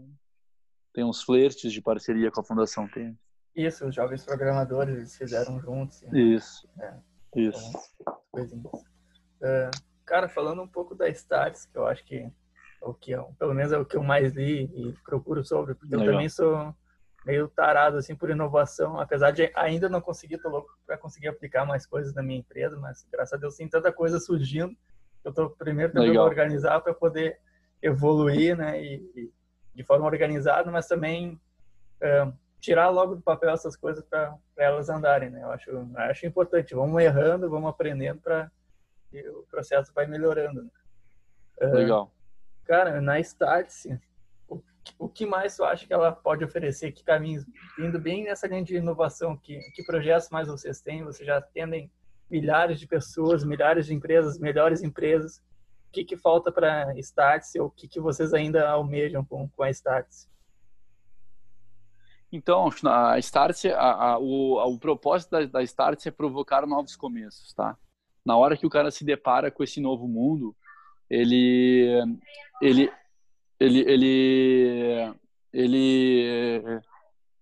tem 0.93 1.03
uns 1.03 1.21
flertes 1.21 1.71
de 1.71 1.81
parceria 1.81 2.31
com 2.31 2.41
a 2.41 2.43
Fundação 2.43 2.87
Tênis. 2.87 3.17
Isso, 3.55 3.87
os 3.87 3.95
jovens 3.95 4.23
programadores 4.23 4.97
eles 4.97 5.17
fizeram 5.17 5.59
juntos. 5.59 6.01
Né? 6.03 6.19
Isso. 6.19 6.67
É. 6.79 6.93
Isso. 7.35 7.71
Coisinhas. 8.31 8.65
Uh, 9.41 9.71
cara, 10.05 10.27
falando 10.27 10.61
um 10.61 10.67
pouco 10.67 10.95
da 10.95 11.09
Starts, 11.09 11.65
que 11.65 11.77
eu 11.77 11.85
acho 11.85 12.03
que 12.03 12.15
é 12.15 12.31
o 12.81 12.93
que 12.93 13.11
eu, 13.11 13.35
pelo 13.39 13.53
menos 13.53 13.71
é 13.71 13.77
o 13.77 13.85
que 13.85 13.97
eu 13.97 14.03
mais 14.03 14.33
li 14.33 14.63
e 14.63 14.93
procuro 15.03 15.43
sobre, 15.43 15.73
porque 15.75 15.95
Legal. 15.95 16.07
eu 16.07 16.13
também 16.13 16.29
sou 16.29 16.73
meio 17.27 17.49
tarado 17.49 17.97
assim 17.97 18.15
por 18.15 18.29
inovação, 18.29 18.99
apesar 18.99 19.31
de 19.31 19.51
ainda 19.53 19.89
não 19.89 19.99
conseguir, 19.99 20.37
tô 20.37 20.47
louco 20.47 20.69
para 20.85 20.97
conseguir 20.97 21.27
aplicar 21.27 21.65
mais 21.65 21.85
coisas 21.85 22.13
na 22.13 22.23
minha 22.23 22.39
empresa, 22.39 22.77
mas 22.77 23.05
graças 23.11 23.33
a 23.33 23.37
Deus 23.37 23.57
tem 23.57 23.67
tanta 23.67 23.91
coisa 23.91 24.17
surgindo. 24.17 24.73
Eu 25.25 25.33
tô 25.33 25.49
primeiro 25.49 25.91
tentando 25.91 26.07
Legal. 26.07 26.25
organizar 26.25 26.79
para 26.79 26.93
poder 26.93 27.37
evoluir, 27.81 28.55
né, 28.55 28.81
e, 28.81 28.95
e, 29.13 29.31
de 29.75 29.83
forma 29.83 30.05
organizada, 30.05 30.71
mas 30.71 30.87
também 30.87 31.39
tirar 32.59 32.89
logo 32.89 33.15
do 33.15 33.21
papel 33.21 33.49
essas 33.51 33.75
coisas 33.75 34.03
para 34.03 34.37
elas 34.57 34.89
andarem, 34.89 35.29
né? 35.29 35.43
Eu 35.43 35.51
acho, 35.51 35.69
eu 35.69 35.87
acho 35.95 36.25
importante. 36.25 36.73
Vamos 36.73 37.01
errando, 37.01 37.49
vamos 37.49 37.69
aprendendo 37.69 38.21
para 38.21 38.49
o 39.13 39.43
processo 39.49 39.93
vai 39.93 40.05
melhorando. 40.05 40.63
Né? 40.63 41.67
Legal. 41.67 42.05
Uh, 42.05 42.65
cara, 42.65 43.01
na 43.01 43.19
Startse, 43.19 43.99
o, 44.97 45.07
que 45.07 45.25
mais 45.25 45.55
tu 45.55 45.63
acha 45.63 45.85
que 45.85 45.93
ela 45.93 46.11
pode 46.11 46.43
oferecer? 46.43 46.91
Que 46.91 47.03
caminhos? 47.03 47.45
Indo 47.79 47.99
bem 47.99 48.23
nessa 48.23 48.47
linha 48.47 48.63
de 48.63 48.75
inovação, 48.75 49.37
que, 49.37 49.59
que 49.73 49.83
projetos 49.83 50.29
mais 50.29 50.47
vocês 50.47 50.81
têm? 50.81 51.03
Vocês 51.03 51.25
já 51.25 51.37
atendem 51.37 51.91
milhares 52.29 52.79
de 52.79 52.87
pessoas, 52.87 53.43
milhares 53.43 53.85
de 53.85 53.93
empresas, 53.93 54.39
melhores 54.39 54.83
empresas. 54.83 55.37
O 55.87 55.91
que, 55.91 56.03
que 56.03 56.17
falta 56.17 56.51
para 56.51 56.97
Startse 56.97 57.59
ou 57.59 57.67
o 57.67 57.71
que, 57.71 57.87
que 57.87 57.99
vocês 57.99 58.33
ainda 58.33 58.69
almejam 58.69 59.23
com, 59.23 59.47
com 59.49 59.63
a 59.63 59.69
Startse? 59.69 60.27
Então, 62.31 62.69
a 62.85 63.17
Start, 63.19 63.65
a, 63.65 64.11
a, 64.11 64.19
o, 64.19 64.59
a, 64.59 64.65
o 64.65 64.77
propósito 64.77 65.31
da, 65.31 65.45
da 65.45 65.61
é 65.61 66.11
provocar 66.11 66.67
novos 66.67 66.95
começos, 66.95 67.53
tá? 67.53 67.77
Na 68.25 68.35
hora 68.35 68.57
que 68.57 68.67
o 68.67 68.69
cara 68.69 68.91
se 68.91 69.05
depara 69.05 69.49
com 69.49 69.63
esse 69.63 69.79
novo 69.79 70.07
mundo, 70.07 70.53
ele, 71.09 71.87
ele, 72.61 72.91
ele, 73.59 73.79
ele, 73.79 75.13
ele, 75.53 76.81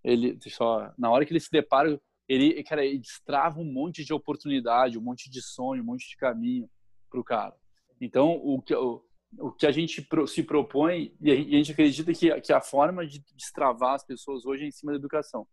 ele, 0.03 0.39
só, 0.49 0.93
na 0.97 1.09
hora 1.09 1.25
que 1.25 1.33
ele 1.33 1.39
se 1.39 1.51
depara, 1.51 1.99
ele, 2.27 2.63
cara, 2.63 2.85
ele 2.85 2.99
destrava 2.99 3.59
um 3.59 3.71
monte 3.71 4.03
de 4.03 4.13
oportunidade, 4.13 4.97
um 4.97 5.01
monte 5.01 5.29
de 5.29 5.41
sonho, 5.41 5.83
um 5.83 5.85
monte 5.85 6.09
de 6.09 6.17
caminho 6.17 6.69
para 7.09 7.19
o 7.19 7.23
cara. 7.23 7.55
Então, 7.99 8.31
o 8.31 8.61
que 8.61 8.73
o, 8.75 9.03
o 9.39 9.51
que 9.51 9.67
a 9.67 9.71
gente 9.71 10.05
se 10.27 10.43
propõe 10.43 11.13
e 11.21 11.31
a 11.31 11.35
gente 11.35 11.71
acredita 11.71 12.13
que, 12.13 12.41
que 12.41 12.53
a 12.53 12.61
forma 12.61 13.05
de 13.05 13.19
destravar 13.35 13.95
as 13.95 14.05
pessoas 14.05 14.45
hoje 14.45 14.63
é 14.63 14.67
em 14.67 14.71
cima 14.71 14.91
da 14.91 14.97
educação, 14.97 15.47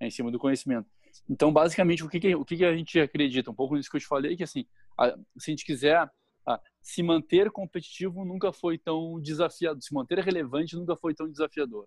é 0.00 0.06
em 0.06 0.10
cima 0.10 0.30
do 0.30 0.38
conhecimento. 0.38 0.88
Então, 1.28 1.52
basicamente, 1.52 2.04
o 2.04 2.08
que, 2.08 2.20
que 2.20 2.34
o 2.34 2.44
que, 2.44 2.56
que 2.56 2.64
a 2.64 2.76
gente 2.76 3.00
acredita? 3.00 3.50
Um 3.50 3.54
pouco 3.54 3.74
nisso 3.76 3.90
que 3.90 3.96
eu 3.96 4.00
te 4.00 4.06
falei, 4.06 4.36
que 4.36 4.44
assim, 4.44 4.66
a, 4.98 5.10
se 5.38 5.50
a 5.50 5.52
gente 5.52 5.64
quiser 5.64 6.08
se 6.88 7.02
manter 7.02 7.50
competitivo 7.50 8.24
nunca 8.24 8.50
foi 8.50 8.78
tão 8.78 9.20
desafiador, 9.20 9.82
se 9.82 9.92
manter 9.92 10.20
relevante 10.20 10.74
nunca 10.74 10.96
foi 10.96 11.14
tão 11.14 11.30
desafiador. 11.30 11.86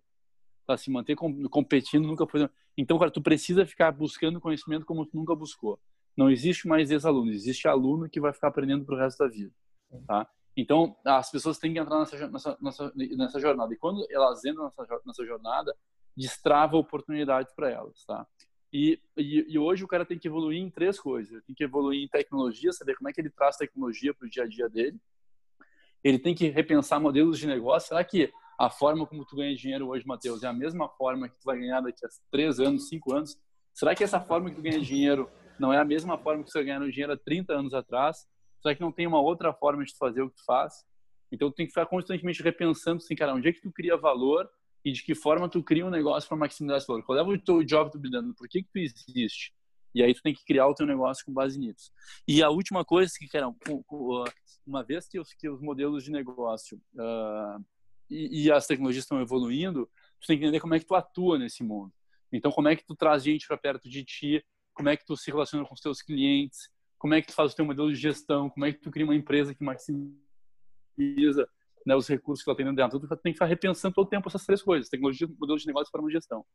Tá? 0.68 0.78
Se 0.78 0.92
manter 0.92 1.16
com, 1.16 1.50
competindo 1.50 2.06
nunca 2.06 2.28
foi 2.28 2.42
tão... 2.42 2.50
Então, 2.78 3.00
cara, 3.00 3.10
tu 3.10 3.20
precisa 3.20 3.66
ficar 3.66 3.92
buscando 3.92 4.40
conhecimento 4.40 4.86
como 4.86 5.04
tu 5.04 5.18
nunca 5.18 5.34
buscou. 5.34 5.80
Não 6.16 6.30
existe 6.30 6.68
mais 6.68 6.92
ex-aluno, 6.92 7.32
existe 7.32 7.68
aluno 7.68 8.08
que 8.08 8.20
vai 8.20 8.32
ficar 8.32 8.50
aprendendo 8.50 8.86
pro 8.86 8.96
resto 8.96 9.24
da 9.24 9.28
vida. 9.28 9.52
Tá? 10.06 10.30
Então, 10.56 10.96
as 11.04 11.32
pessoas 11.32 11.58
têm 11.58 11.74
que 11.74 11.80
entrar 11.80 11.98
nessa, 11.98 12.28
nessa, 12.28 12.58
nessa, 12.62 12.94
nessa 12.96 13.40
jornada. 13.40 13.74
E 13.74 13.78
quando 13.78 14.06
elas 14.08 14.46
entram 14.46 14.66
nessa, 14.66 15.02
nessa 15.04 15.26
jornada, 15.26 15.76
destrava 16.16 16.78
oportunidades 16.78 17.52
para 17.56 17.72
elas, 17.72 18.06
tá? 18.06 18.28
E, 18.74 19.00
e, 19.18 19.46
e, 19.50 19.60
hoje 19.60 19.84
o 19.84 19.88
cara 19.88 20.06
tem 20.06 20.18
que 20.18 20.28
evoluir 20.28 20.62
em 20.62 20.70
três 20.70 21.00
coisas. 21.00 21.32
Ele 21.32 21.42
tem 21.42 21.56
que 21.56 21.64
evoluir 21.64 22.02
em 22.04 22.08
tecnologia, 22.08 22.72
saber 22.72 22.96
como 22.96 23.10
é 23.10 23.14
que 23.14 23.20
ele 23.20 23.30
traz 23.30 23.58
tecnologia 23.58 24.14
para 24.14 24.26
o 24.26 24.30
dia 24.30 24.44
a 24.44 24.48
dia 24.48 24.70
dele. 24.70 24.98
Ele 26.04 26.18
tem 26.18 26.34
que 26.34 26.48
repensar 26.50 27.00
modelos 27.00 27.38
de 27.38 27.48
negócio. 27.48 27.90
Será 27.90 28.04
que 28.04 28.32
a 28.58 28.70
forma 28.70 29.06
como 29.06 29.26
tu 29.26 29.36
ganha 29.36 29.56
dinheiro 29.56 29.90
hoje, 29.90 30.06
Matheus, 30.08 30.44
é 30.44 30.48
a 30.48 30.54
mesma 30.54 30.88
forma 30.88 31.28
que 31.28 31.36
tu 31.36 31.44
vai 31.44 31.60
ganhar 31.60 31.82
daqui 31.82 32.06
a 32.06 32.10
três 32.32 32.60
anos, 32.60 32.88
cinco 32.88 33.14
anos? 33.14 33.38
Será 33.74 33.94
que 33.94 34.04
essa 34.04 34.20
forma 34.20 34.50
que 34.50 34.56
tu 34.56 34.62
ganha 34.62 34.80
dinheiro 34.80 35.30
não 35.60 35.74
é 35.74 35.78
a 35.78 35.86
mesma 35.86 36.18
forma 36.18 36.44
que 36.44 36.50
você 36.50 36.64
ganhou 36.64 36.90
dinheiro 36.90 37.14
há 37.14 37.18
30 37.18 37.54
anos 37.54 37.74
atrás? 37.74 38.26
Será 38.62 38.74
que 38.74 38.82
não 38.82 38.92
tem 38.92 39.06
uma 39.06 39.20
outra 39.20 39.54
forma 39.54 39.84
de 39.84 39.96
fazer 39.98 40.22
o 40.22 40.30
que 40.30 40.38
tu 40.38 40.46
faz? 40.46 40.86
Então, 41.32 41.50
tu 41.50 41.56
tem 41.56 41.66
que 41.66 41.72
ficar 41.72 41.86
constantemente 41.86 42.42
repensando 42.44 42.98
assim, 42.98 43.16
cara, 43.16 43.34
onde 43.34 43.48
é 43.48 43.54
que 43.54 43.62
tu 43.62 43.72
cria 43.72 43.98
valor 43.98 44.50
e 44.84 44.91
de 44.91 45.04
que 45.04 45.13
forma 45.13 45.50
tu 45.50 45.63
cria 45.63 45.86
um 45.86 45.89
negócio 45.89 46.28
para 46.28 46.38
maximizar 46.38 46.78
esse 46.78 46.88
valor? 46.88 47.04
Qual 47.04 47.17
é 47.17 47.22
o 47.22 47.38
teu 47.39 47.63
job 47.63 47.91
tu 47.91 48.00
brilhando? 48.00 48.34
Por 48.34 48.48
que 48.48 48.63
que 48.63 48.70
tu 48.70 48.80
existe? 48.80 49.54
E 49.94 50.02
aí 50.02 50.13
tu 50.13 50.22
tem 50.22 50.34
que 50.34 50.46
criar 50.46 50.67
o 50.67 50.74
teu 50.74 50.86
negócio 50.86 51.26
com 51.26 51.34
base 51.34 51.60
nisso. 51.60 51.91
E 52.28 52.41
a 52.41 52.50
última 52.50 52.86
coisa 52.86 53.12
que, 53.17 53.28
cara, 53.28 53.54
uma 54.65 54.84
vez 54.84 55.08
que 55.08 55.20
os, 55.20 55.34
que 55.34 55.50
os 55.50 55.62
modelos 55.62 56.04
de 56.04 56.12
negócio 56.12 56.82
uh, 56.96 57.63
e, 58.10 58.46
e, 58.46 58.52
as 58.52 58.65
tecnologias 58.65 59.04
estão 59.04 59.22
evoluindo, 59.22 59.89
tu 60.20 60.28
tem 60.28 60.38
que 60.38 60.46
entender 60.46 60.60
como 60.60 60.74
é 60.74 60.80
que 60.80 60.86
tu 60.86 60.96
atua 60.96 61.38
nesse 61.38 61.63
mundo. 61.63 61.94
Então, 62.32 62.52
como 62.52 62.70
é 62.70 62.76
que 62.76 62.86
tu 62.86 62.96
traz 62.96 63.24
gente 63.24 63.48
para 63.48 63.58
perto 63.58 63.89
de 63.89 64.04
ti? 64.06 64.46
Como 64.74 64.88
é 64.88 64.96
que 64.96 65.06
tu 65.06 65.17
se 65.17 65.30
relaciona 65.30 65.65
com 65.65 65.74
os 65.74 65.82
teus 65.82 66.02
clientes? 66.02 66.70
como 67.02 67.15
é 67.15 67.22
que 67.22 67.30
tu 67.30 67.34
faz 67.34 67.52
o 67.52 67.56
teu 67.56 67.65
modelo 67.65 67.91
de 67.91 68.00
gestão, 68.00 68.48
como 68.48 68.63
é 68.63 68.72
que 68.72 68.78
tu 68.78 68.91
cria 68.91 69.04
uma 69.04 69.15
empresa 69.15 69.56
que 69.56 69.63
maximiza 69.63 71.50
né, 71.86 71.96
os 71.96 72.08
recursos 72.08 72.44
que 72.44 72.50
ela 72.50 72.58
tem 72.58 72.74
dentro. 72.74 73.00
Tu 73.00 73.08
tem 73.08 73.32
que 73.32 73.38
estar 73.38 73.46
repensando 73.46 73.94
todo 73.94 74.08
o 74.08 74.10
tempo 74.10 74.28
essas 74.28 74.46
três 74.46 74.62
coisas, 74.62 74.89
tecnologia, 74.89 75.28
modelo 75.39 75.58
de 75.58 75.67
negócio 75.67 75.89
e 75.89 75.91
forma 75.91 76.08
de 76.08 76.13
gestão. 76.13 76.46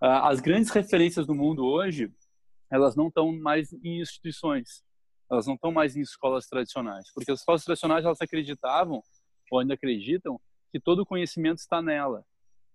Ah, 0.00 0.28
as 0.28 0.40
grandes 0.40 0.70
referências 0.70 1.26
do 1.26 1.34
mundo 1.34 1.64
hoje, 1.64 2.12
elas 2.70 2.94
não 2.96 3.08
estão 3.08 3.32
mais 3.32 3.72
em 3.72 4.00
instituições, 4.00 4.82
elas 5.30 5.46
não 5.46 5.54
estão 5.54 5.72
mais 5.72 5.96
em 5.96 6.00
escolas 6.00 6.46
tradicionais, 6.46 7.10
porque 7.14 7.30
as 7.30 7.40
escolas 7.40 7.64
tradicionais 7.64 8.04
elas 8.04 8.20
acreditavam, 8.20 9.02
ou 9.50 9.58
ainda 9.58 9.74
acreditam, 9.74 10.40
que 10.70 10.78
todo 10.78 11.00
o 11.00 11.06
conhecimento 11.06 11.58
está 11.58 11.80
nela. 11.80 12.24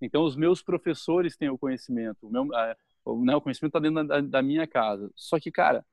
Então, 0.01 0.23
os 0.23 0.35
meus 0.35 0.61
professores 0.61 1.37
têm 1.37 1.49
o 1.49 1.57
conhecimento, 1.57 2.27
o, 2.27 2.29
meu, 2.29 2.53
ah, 2.53 2.75
né, 3.23 3.35
o 3.35 3.41
conhecimento 3.41 3.77
está 3.77 3.79
dentro 3.79 4.05
da, 4.05 4.19
da 4.19 4.41
minha 4.41 4.67
casa. 4.67 5.09
Só 5.15 5.39
que, 5.39 5.51
cara, 5.51 5.85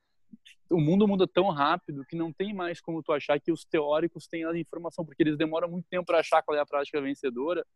o 0.71 0.81
mundo 0.81 1.07
muda 1.07 1.27
tão 1.27 1.51
rápido 1.51 2.05
que 2.05 2.17
não 2.17 2.33
tem 2.33 2.55
mais 2.55 2.81
como 2.81 3.03
tu 3.03 3.13
achar 3.13 3.41
que 3.41 3.51
os 3.51 3.65
teóricos 3.65 4.27
têm 4.27 4.45
a 4.45 4.57
informação, 4.57 5.05
porque 5.05 5.23
eles 5.23 5.37
demoram 5.37 5.69
muito 5.69 5.87
tempo 5.89 6.07
para 6.07 6.21
achar 6.21 6.43
qual 6.43 6.57
é 6.57 6.61
a 6.61 6.67
prática 6.67 7.01
vencedora 7.01 7.67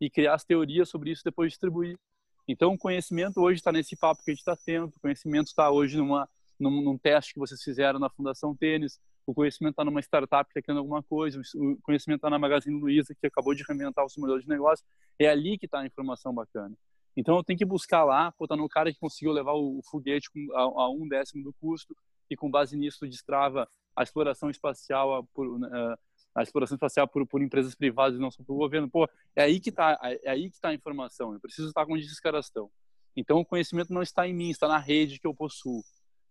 e 0.00 0.08
criar 0.08 0.34
as 0.34 0.44
teorias 0.44 0.88
sobre 0.88 1.10
isso 1.10 1.22
depois 1.24 1.50
distribuir. 1.50 1.98
Então, 2.46 2.74
o 2.74 2.78
conhecimento 2.78 3.40
hoje 3.40 3.56
está 3.56 3.72
nesse 3.72 3.96
papo 3.96 4.22
que 4.22 4.30
a 4.30 4.34
gente 4.34 4.40
está 4.40 4.56
tendo, 4.56 4.88
o 4.88 5.00
conhecimento 5.00 5.46
está 5.46 5.70
hoje 5.70 5.96
numa, 5.96 6.28
num, 6.60 6.82
num, 6.82 6.98
teste 6.98 7.32
que 7.32 7.40
vocês 7.40 7.60
fizeram 7.62 7.98
na 7.98 8.10
Fundação 8.10 8.54
Tênis, 8.54 9.00
o 9.26 9.34
conhecimento 9.34 9.72
está 9.72 9.84
numa 9.84 10.00
startup 10.00 10.44
que 10.44 10.58
está 10.58 10.62
criando 10.62 10.80
alguma 10.80 11.02
coisa, 11.02 11.40
o 11.54 11.78
conhecimento 11.82 12.18
está 12.18 12.30
na 12.30 12.38
Magazine 12.38 12.78
Luiza, 12.78 13.14
que 13.18 13.26
acabou 13.26 13.54
de 13.54 13.64
reinventar 13.66 14.04
o 14.04 14.20
modelo 14.20 14.40
de 14.40 14.48
negócio. 14.48 14.84
É 15.18 15.28
ali 15.28 15.56
que 15.56 15.64
está 15.64 15.80
a 15.80 15.86
informação 15.86 16.34
bacana. 16.34 16.76
Então, 17.16 17.36
eu 17.36 17.44
tenho 17.44 17.58
que 17.58 17.64
buscar 17.64 18.04
lá, 18.04 18.32
botar 18.38 18.56
no 18.56 18.68
cara 18.68 18.92
que 18.92 18.98
conseguiu 18.98 19.32
levar 19.32 19.52
o, 19.52 19.80
foguete 19.90 20.28
a, 20.54 20.60
a 20.60 20.90
um 20.90 21.06
décimo 21.08 21.44
do 21.44 21.52
custo, 21.54 21.96
e 22.30 22.36
com 22.36 22.50
base 22.50 22.76
nisso 22.76 23.06
destrava 23.06 23.68
a 23.94 24.02
exploração 24.02 24.50
espacial 24.50 25.24
por, 25.32 25.46
uh, 25.46 25.98
a 26.34 26.42
exploração 26.42 26.74
espacial 26.74 27.06
por, 27.06 27.26
por 27.26 27.42
empresas 27.42 27.74
privadas 27.74 28.18
e 28.18 28.20
não 28.20 28.30
só 28.30 28.42
pelo 28.42 28.58
governo. 28.58 28.90
Pô, 28.90 29.08
é 29.36 29.42
aí 29.42 29.60
que 29.60 29.70
está 29.70 29.98
é 30.02 30.30
aí 30.30 30.50
que 30.50 30.60
tá 30.60 30.70
a 30.70 30.74
informação. 30.74 31.32
Eu 31.32 31.40
preciso 31.40 31.68
estar 31.68 31.86
onde 31.88 32.04
esses 32.04 32.18
caras 32.18 32.46
estão. 32.46 32.70
Então 33.16 33.38
o 33.38 33.44
conhecimento 33.44 33.92
não 33.92 34.02
está 34.02 34.26
em 34.26 34.34
mim, 34.34 34.50
está 34.50 34.66
na 34.66 34.78
rede 34.78 35.20
que 35.20 35.26
eu 35.26 35.34
possuo. 35.34 35.82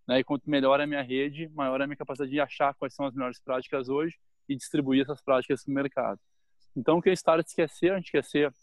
Né? 0.06 0.20
E 0.20 0.24
quanto 0.24 0.50
melhor 0.50 0.80
é 0.80 0.84
a 0.84 0.88
minha 0.88 1.02
rede, 1.02 1.50
maior 1.50 1.80
é 1.80 1.86
a 1.86 1.88
minha 1.88 1.96
capacidade 1.96 2.32
de 2.32 2.40
achar 2.40 2.74
quais 2.74 2.94
são 2.94 3.06
as 3.06 3.14
melhores 3.14 3.40
práticas 3.40 3.88
hoje 3.88 4.18
e 4.50 4.56
distribuir 4.56 5.04
essas 5.04 5.22
práticas 5.22 5.66
no 5.66 5.74
mercado. 5.74 6.20
Então 6.76 6.98
o 6.98 7.02
que 7.02 7.10
a 7.10 7.14
Startups 7.14 7.54
quer 7.54 7.70
ser, 7.70 7.94
a 7.94 7.98
gente 7.98 8.12
quer 8.12 8.26
ser, 8.26 8.54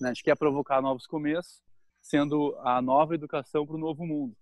né? 0.00 0.10
a 0.10 0.12
gente 0.12 0.24
quer 0.24 0.36
provocar 0.36 0.80
novos 0.80 1.06
começos, 1.06 1.62
sendo 2.00 2.56
a 2.60 2.80
nova 2.80 3.14
educação 3.14 3.66
para 3.66 3.76
o 3.76 3.78
novo 3.78 4.06
mundo. 4.06 4.36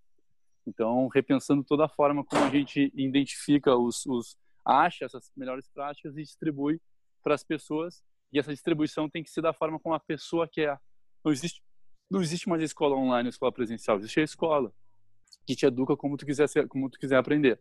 Então, 0.67 1.07
repensando 1.09 1.63
toda 1.63 1.85
a 1.85 1.89
forma 1.89 2.25
como 2.25 2.45
a 2.45 2.51
gente 2.51 2.93
identifica 2.95 3.77
os, 3.77 4.05
os 4.07 4.37
acha 4.65 5.05
essas 5.05 5.31
melhores 5.37 5.69
práticas 5.69 6.17
e 6.17 6.23
distribui 6.23 6.81
para 7.23 7.35
as 7.35 7.45
pessoas. 7.45 8.03
E 8.33 8.39
essa 8.39 8.53
distribuição 8.53 9.09
tem 9.09 9.23
que 9.23 9.31
ser 9.31 9.41
da 9.41 9.53
forma 9.53 9.79
como 9.79 9.95
a 9.95 10.01
pessoa 10.01 10.49
quer. 10.49 10.79
Não 11.25 11.33
existe, 11.33 11.63
não 12.11 12.21
existe 12.21 12.49
mais 12.49 12.63
escola 12.63 12.97
online, 12.97 13.29
escola 13.29 13.53
presencial. 13.53 13.99
Existe 13.99 14.21
a 14.21 14.25
escola 14.25 14.73
que 15.47 15.55
te 15.55 15.65
educa 15.65 15.97
como 15.97 16.17
tu 16.17 16.27
quiser, 16.27 16.49
ser, 16.49 16.67
como 16.67 16.91
tu 16.91 16.99
quiser 16.99 17.17
aprender. 17.17 17.61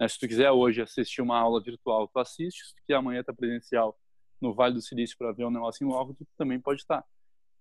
Né? 0.00 0.08
Se 0.08 0.18
tu 0.18 0.26
quiser 0.26 0.50
hoje 0.50 0.80
assistir 0.80 1.20
uma 1.20 1.38
aula 1.38 1.62
virtual, 1.62 2.08
tu 2.08 2.18
assiste. 2.18 2.64
Se 2.64 2.74
tu 2.74 2.82
quer 2.86 2.94
amanhã 2.94 3.22
tá 3.22 3.34
presencial 3.34 3.98
no 4.40 4.54
Vale 4.54 4.74
do 4.74 4.80
Silício 4.80 5.16
para 5.18 5.32
ver 5.32 5.44
um 5.44 5.50
negócio 5.50 5.86
em 5.86 5.88
loco, 5.88 6.14
tu 6.14 6.26
também 6.36 6.58
pode 6.58 6.80
estar. 6.80 7.04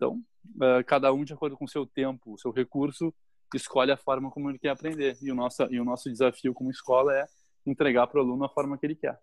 Então, 0.02 0.20
uh, 0.56 0.84
cada 0.88 1.14
um 1.14 1.24
de 1.24 1.32
acordo 1.32 1.56
com 1.56 1.66
o 1.66 1.70
seu 1.70 1.86
tempo, 1.86 2.34
o 2.34 2.38
seu 2.40 2.52
recurso, 2.52 3.14
escolhe 3.54 3.92
a 3.92 3.98
forma 3.98 4.32
como 4.32 4.50
ele 4.50 4.58
quer 4.58 4.70
aprender. 4.70 5.16
E 5.22 5.32
o 5.32 5.36
nosso, 5.36 5.64
e 5.72 5.80
o 5.80 5.86
nosso 5.86 6.10
desafio 6.10 6.56
como 6.56 6.72
escola 6.72 7.14
é 7.16 7.28
entregar 7.68 8.08
para 8.08 8.20
o 8.20 8.24
aluno 8.24 8.44
a 8.44 8.50
forma 8.50 8.80
que 8.80 8.86
ele 8.88 8.96
quer. 8.96 9.20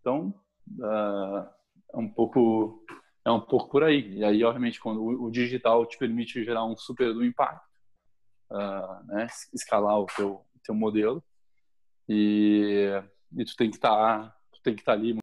Então, 0.00 0.34
uh, 0.80 1.48
é 1.92 1.96
um 1.96 2.08
pouco 2.08 2.84
é 3.24 3.30
um 3.30 3.40
pouco 3.40 3.70
por 3.70 3.84
aí. 3.84 4.18
E 4.18 4.24
aí, 4.24 4.42
obviamente, 4.42 4.80
quando 4.80 5.00
o, 5.00 5.30
digital 5.30 5.86
te 5.86 5.96
permite 5.96 6.44
gerar 6.44 6.64
um 6.64 6.76
super 6.76 7.14
do 7.14 7.24
impacto, 7.24 7.64
uh, 8.50 9.06
né? 9.06 9.28
escalar 9.54 9.98
o 9.98 10.06
teu, 10.06 10.44
teu 10.64 10.74
modelo, 10.74 11.22
e, 12.08 12.90
e 13.36 13.44
tu 13.44 13.56
tem 13.56 13.70
que 13.70 13.76
estar 13.76 13.96
tá, 13.96 14.36
tu 14.52 14.60
tem 14.60 14.74
que 14.74 14.82
estar 14.82 14.92
tá 14.92 14.98
ali 14.98 15.16